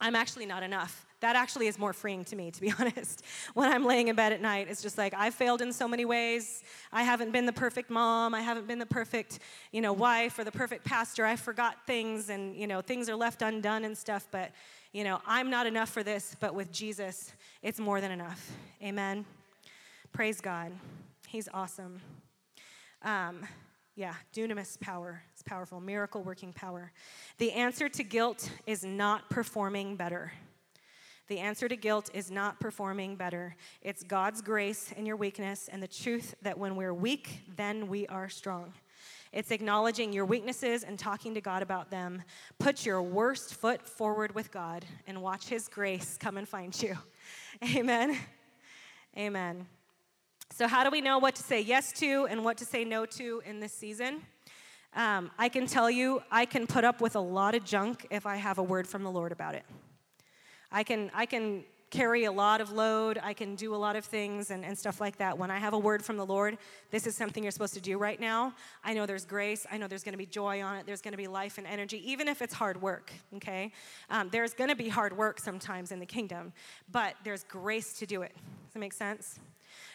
[0.00, 1.04] I'm actually not enough.
[1.22, 3.22] That actually is more freeing to me, to be honest.
[3.54, 6.04] When I'm laying in bed at night, it's just like I've failed in so many
[6.04, 6.64] ways.
[6.92, 8.34] I haven't been the perfect mom.
[8.34, 9.38] I haven't been the perfect,
[9.70, 11.24] you know, wife or the perfect pastor.
[11.24, 14.26] I forgot things, and you know, things are left undone and stuff.
[14.32, 14.50] But
[14.92, 16.36] you know, I'm not enough for this.
[16.40, 18.50] But with Jesus, it's more than enough.
[18.82, 19.24] Amen.
[20.12, 20.72] Praise God.
[21.28, 22.00] He's awesome.
[23.02, 23.46] Um,
[23.94, 25.22] yeah, dunamis power.
[25.32, 25.80] It's powerful.
[25.80, 26.90] Miracle working power.
[27.38, 30.32] The answer to guilt is not performing better.
[31.32, 33.56] The answer to guilt is not performing better.
[33.80, 38.06] It's God's grace in your weakness and the truth that when we're weak, then we
[38.08, 38.74] are strong.
[39.32, 42.22] It's acknowledging your weaknesses and talking to God about them.
[42.58, 46.98] Put your worst foot forward with God and watch His grace come and find you.
[47.76, 48.18] Amen.
[49.16, 49.66] Amen.
[50.50, 53.06] So, how do we know what to say yes to and what to say no
[53.06, 54.20] to in this season?
[54.94, 58.26] Um, I can tell you, I can put up with a lot of junk if
[58.26, 59.64] I have a word from the Lord about it.
[60.72, 64.04] I can, I can carry a lot of load, I can do a lot of
[64.06, 65.36] things and, and stuff like that.
[65.36, 66.56] When I have a word from the Lord,
[66.90, 68.54] this is something you're supposed to do right now.
[68.82, 71.28] I know there's grace, I know there's gonna be joy on it, there's gonna be
[71.28, 73.72] life and energy, even if it's hard work, okay?
[74.08, 76.54] Um, there's gonna be hard work sometimes in the kingdom,
[76.90, 78.32] but there's grace to do it.
[78.34, 79.38] Does that make sense?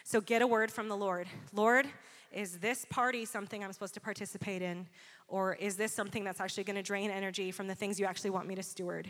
[0.04, 1.26] So get a word from the Lord.
[1.52, 1.86] Lord,
[2.32, 4.86] is this party something I'm supposed to participate in?
[5.28, 8.30] Or is this something that's actually going to drain energy from the things you actually
[8.30, 9.08] want me to steward?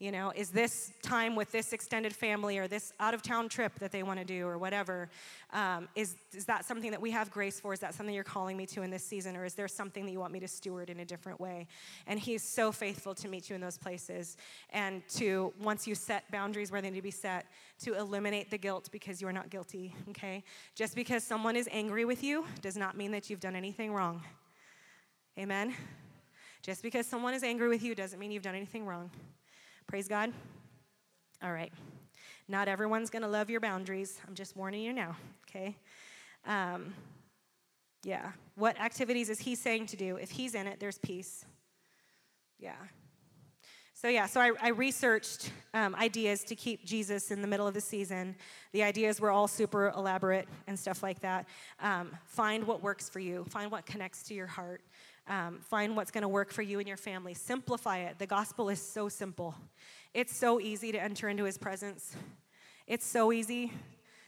[0.00, 3.78] You know, is this time with this extended family or this out of town trip
[3.78, 5.08] that they want to do or whatever?
[5.52, 7.72] Um, is, is that something that we have grace for?
[7.72, 9.36] Is that something you're calling me to in this season?
[9.36, 11.68] Or is there something that you want me to steward in a different way?
[12.08, 14.36] And He's so faithful to meet you in those places
[14.70, 17.46] and to, once you set boundaries where they need to be set,
[17.82, 20.42] to eliminate the guilt because you are not guilty, okay?
[20.74, 24.22] Just because someone is angry with you does not mean that you've done anything wrong.
[25.38, 25.72] Amen?
[26.62, 29.10] Just because someone is angry with you doesn't mean you've done anything wrong.
[29.86, 30.32] Praise God?
[31.42, 31.72] All right.
[32.48, 34.18] Not everyone's going to love your boundaries.
[34.26, 35.16] I'm just warning you now,
[35.48, 35.76] okay?
[36.46, 36.92] Um,
[38.04, 38.32] yeah.
[38.56, 40.16] What activities is he saying to do?
[40.16, 41.44] If he's in it, there's peace.
[42.58, 42.74] Yeah.
[43.94, 47.72] So, yeah, so I, I researched um, ideas to keep Jesus in the middle of
[47.72, 48.34] the season.
[48.72, 51.46] The ideas were all super elaborate and stuff like that.
[51.80, 54.82] Um, find what works for you, find what connects to your heart.
[55.26, 57.34] Um, find what's going to work for you and your family.
[57.34, 58.18] Simplify it.
[58.18, 59.54] The gospel is so simple.
[60.12, 62.14] It's so easy to enter into his presence.
[62.86, 63.72] It's so easy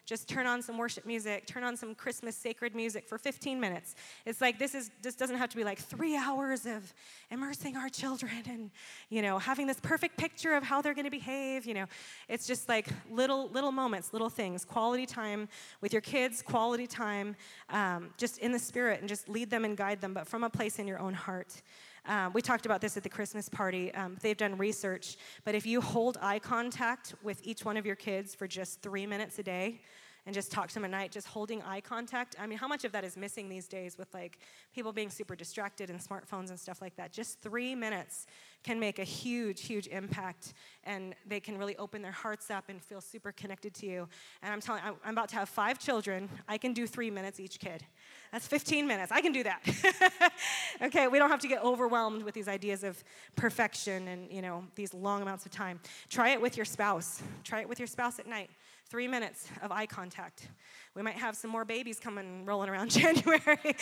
[0.06, 3.96] just turn on some worship music, turn on some Christmas sacred music for 15 minutes.
[4.24, 6.94] It's like this is this doesn't have to be like three hours of
[7.30, 8.70] immersing our children and
[9.10, 11.66] you know having this perfect picture of how they're going to behave.
[11.66, 11.86] You know,
[12.28, 15.48] it's just like little little moments, little things, quality time
[15.80, 17.34] with your kids, quality time,
[17.70, 20.50] um, just in the spirit, and just lead them and guide them, but from a
[20.50, 21.62] place in your own heart.
[22.06, 23.92] Um, we talked about this at the Christmas party.
[23.94, 27.96] Um, they've done research, but if you hold eye contact with each one of your
[27.96, 29.80] kids for just three minutes a day,
[30.26, 32.34] and just talk to them at night, just holding eye contact.
[32.38, 34.40] I mean, how much of that is missing these days with like
[34.74, 37.12] people being super distracted and smartphones and stuff like that?
[37.12, 38.26] Just three minutes
[38.64, 42.82] can make a huge, huge impact, and they can really open their hearts up and
[42.82, 44.08] feel super connected to you.
[44.42, 46.28] And I'm telling, I'm about to have five children.
[46.48, 47.84] I can do three minutes each kid.
[48.32, 49.12] That's 15 minutes.
[49.12, 50.32] I can do that.
[50.82, 53.02] okay, we don't have to get overwhelmed with these ideas of
[53.34, 55.80] perfection and you know these long amounts of time.
[56.08, 57.22] Try it with your spouse.
[57.44, 58.50] Try it with your spouse at night.
[58.88, 60.48] Three minutes of eye contact.
[60.94, 63.58] We might have some more babies coming rolling around January.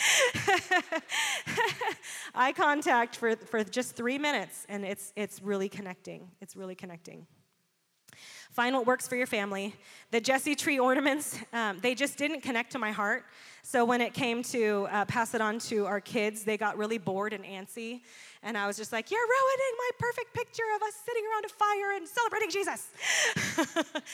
[2.35, 6.31] eye contact for, for just three minutes, and it's, it's really connecting.
[6.41, 7.27] It's really connecting.
[8.55, 9.75] Find what works for your family.
[10.11, 13.25] The Jesse tree ornaments, um, they just didn't connect to my heart.
[13.63, 16.97] So when it came to uh, pass it on to our kids, they got really
[16.97, 17.99] bored and antsy.
[18.43, 21.49] And I was just like, You're ruining my perfect picture of us sitting around a
[21.49, 22.89] fire and celebrating Jesus.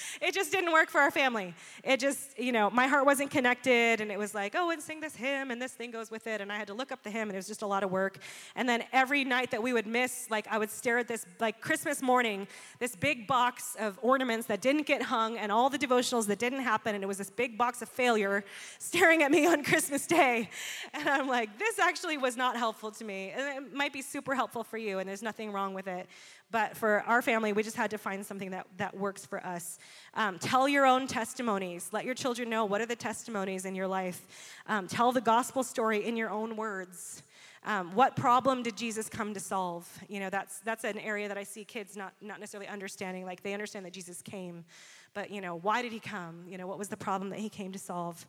[0.21, 1.53] it just didn't work for our family.
[1.83, 3.99] It just, you know, my heart wasn't connected.
[3.99, 6.39] And it was like, Oh, and sing this hymn, and this thing goes with it.
[6.39, 7.91] And I had to look up the hymn, and it was just a lot of
[7.91, 8.19] work.
[8.55, 11.59] And then every night that we would miss, like, I would stare at this, like,
[11.59, 12.47] Christmas morning,
[12.79, 16.61] this big box of ornaments that didn't get hung, and all the devotionals that didn't
[16.61, 16.95] happen.
[16.95, 18.43] And it was this big box of failure
[18.79, 20.49] staring at me on Christmas Day.
[20.93, 23.31] And I'm like, This actually was not helpful to me.
[23.35, 26.07] And it might be super helpful for you, and there's nothing wrong with it.
[26.51, 29.79] But for our family, we just had to find something that, that works for us.
[30.13, 31.89] Um, tell your own testimonies.
[31.93, 34.27] Let your children know what are the testimonies in your life.
[34.67, 37.23] Um, tell the gospel story in your own words.
[37.63, 39.87] Um, what problem did Jesus come to solve?
[40.07, 43.23] You know, that's, that's an area that I see kids not, not necessarily understanding.
[43.23, 44.65] Like they understand that Jesus came,
[45.13, 46.43] but, you know, why did he come?
[46.47, 48.25] You know, what was the problem that he came to solve?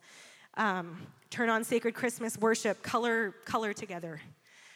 [0.54, 4.20] Um, turn on sacred Christmas worship, color, color together,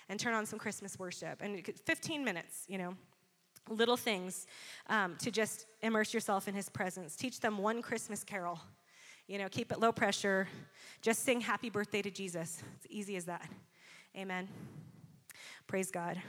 [0.08, 1.42] and turn on some Christmas worship.
[1.42, 2.94] And 15 minutes, you know,
[3.68, 4.46] little things
[4.88, 7.14] um, to just immerse yourself in his presence.
[7.14, 8.60] Teach them one Christmas carol.
[9.26, 10.48] You know, keep it low pressure.
[11.02, 12.62] Just sing happy birthday to Jesus.
[12.76, 13.46] It's easy as that.
[14.18, 14.48] Amen.
[15.66, 16.22] Praise God.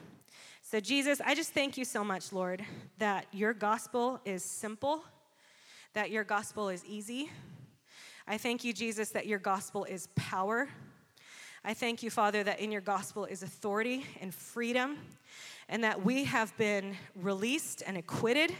[0.61, 2.61] So, Jesus, I just thank you so much, Lord,
[2.97, 5.05] that your gospel is simple,
[5.93, 7.31] that your gospel is easy.
[8.27, 10.67] I thank you, Jesus, that your gospel is power.
[11.63, 14.97] I thank you, Father, that in your gospel is authority and freedom,
[15.69, 18.51] and that we have been released and acquitted.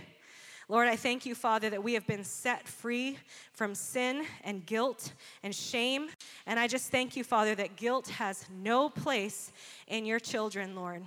[0.70, 3.18] Lord, I thank you, Father, that we have been set free
[3.54, 6.10] from sin and guilt and shame.
[6.46, 9.54] And I just thank you, Father, that guilt has no place
[9.88, 11.02] in your children, Lord.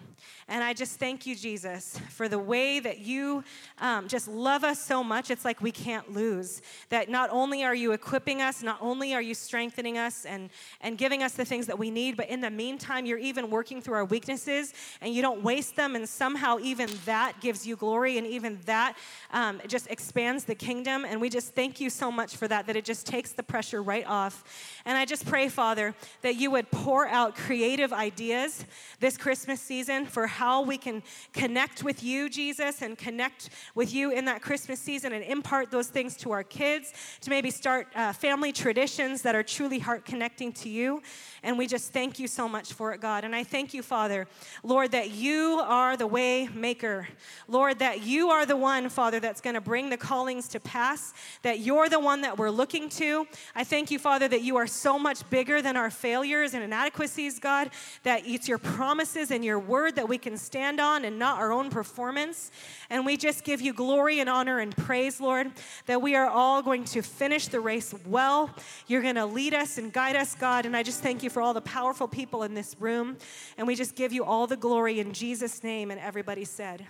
[0.48, 3.44] And I just thank you, Jesus, for the way that you
[3.78, 5.30] um, just love us so much.
[5.30, 6.62] It's like we can't lose.
[6.88, 10.48] That not only are you equipping us, not only are you strengthening us and,
[10.80, 13.82] and giving us the things that we need, but in the meantime, you're even working
[13.82, 14.72] through our weaknesses
[15.02, 15.94] and you don't waste them.
[15.94, 18.96] And somehow, even that gives you glory, and even that
[19.30, 21.04] um, just expands the kingdom.
[21.04, 23.82] And we just thank you so much for that, that it just takes the pressure
[23.82, 24.80] right off.
[24.86, 28.64] And I just pray, Father, that you would pour out creative ideas
[28.98, 31.02] this Christmas season for how we can
[31.32, 35.88] connect with you, Jesus, and connect with you in that Christmas season and impart those
[35.88, 40.52] things to our kids, to maybe start uh, family traditions that are truly heart connecting
[40.52, 41.02] to you.
[41.42, 43.24] And we just thank you so much for it, God.
[43.24, 44.26] And I thank you, Father,
[44.62, 47.08] Lord, that you are the way maker.
[47.48, 51.12] Lord, that you are the one, Father, that's going to bring the callings to pass,
[51.42, 53.26] that you're the one that we're looking to.
[53.54, 57.38] I thank you, Father, that you are so much bigger than our failures and inadequacies,
[57.38, 57.70] God,
[58.02, 61.52] that it's your promises and your word that we can stand on and not our
[61.52, 62.50] own performance.
[62.88, 65.50] And we just give you glory and honor and praise, Lord,
[65.86, 68.50] that we are all going to finish the race well.
[68.86, 70.66] You're going to lead us and guide us, God.
[70.66, 73.16] And I just thank you for all the powerful people in this room.
[73.58, 75.90] And we just give you all the glory in Jesus' name.
[75.90, 76.86] And everybody said,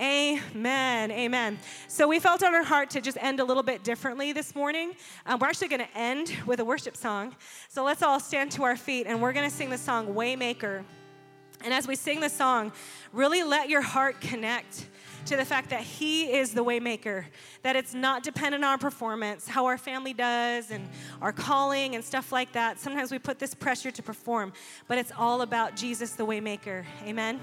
[0.00, 1.10] Amen.
[1.10, 1.58] Amen.
[1.86, 4.94] So we felt on our heart to just end a little bit differently this morning.
[5.26, 7.36] Um, we're actually going to end with a worship song.
[7.68, 10.84] So let's all stand to our feet and we're going to sing the song Waymaker.
[11.62, 12.72] And as we sing the song,
[13.12, 14.86] really let your heart connect
[15.26, 17.26] to the fact that He is the waymaker,
[17.62, 20.88] that it's not dependent on our performance, how our family does, and
[21.20, 22.80] our calling and stuff like that.
[22.80, 24.54] Sometimes we put this pressure to perform,
[24.88, 26.86] but it's all about Jesus, the waymaker.
[27.04, 27.38] Amen.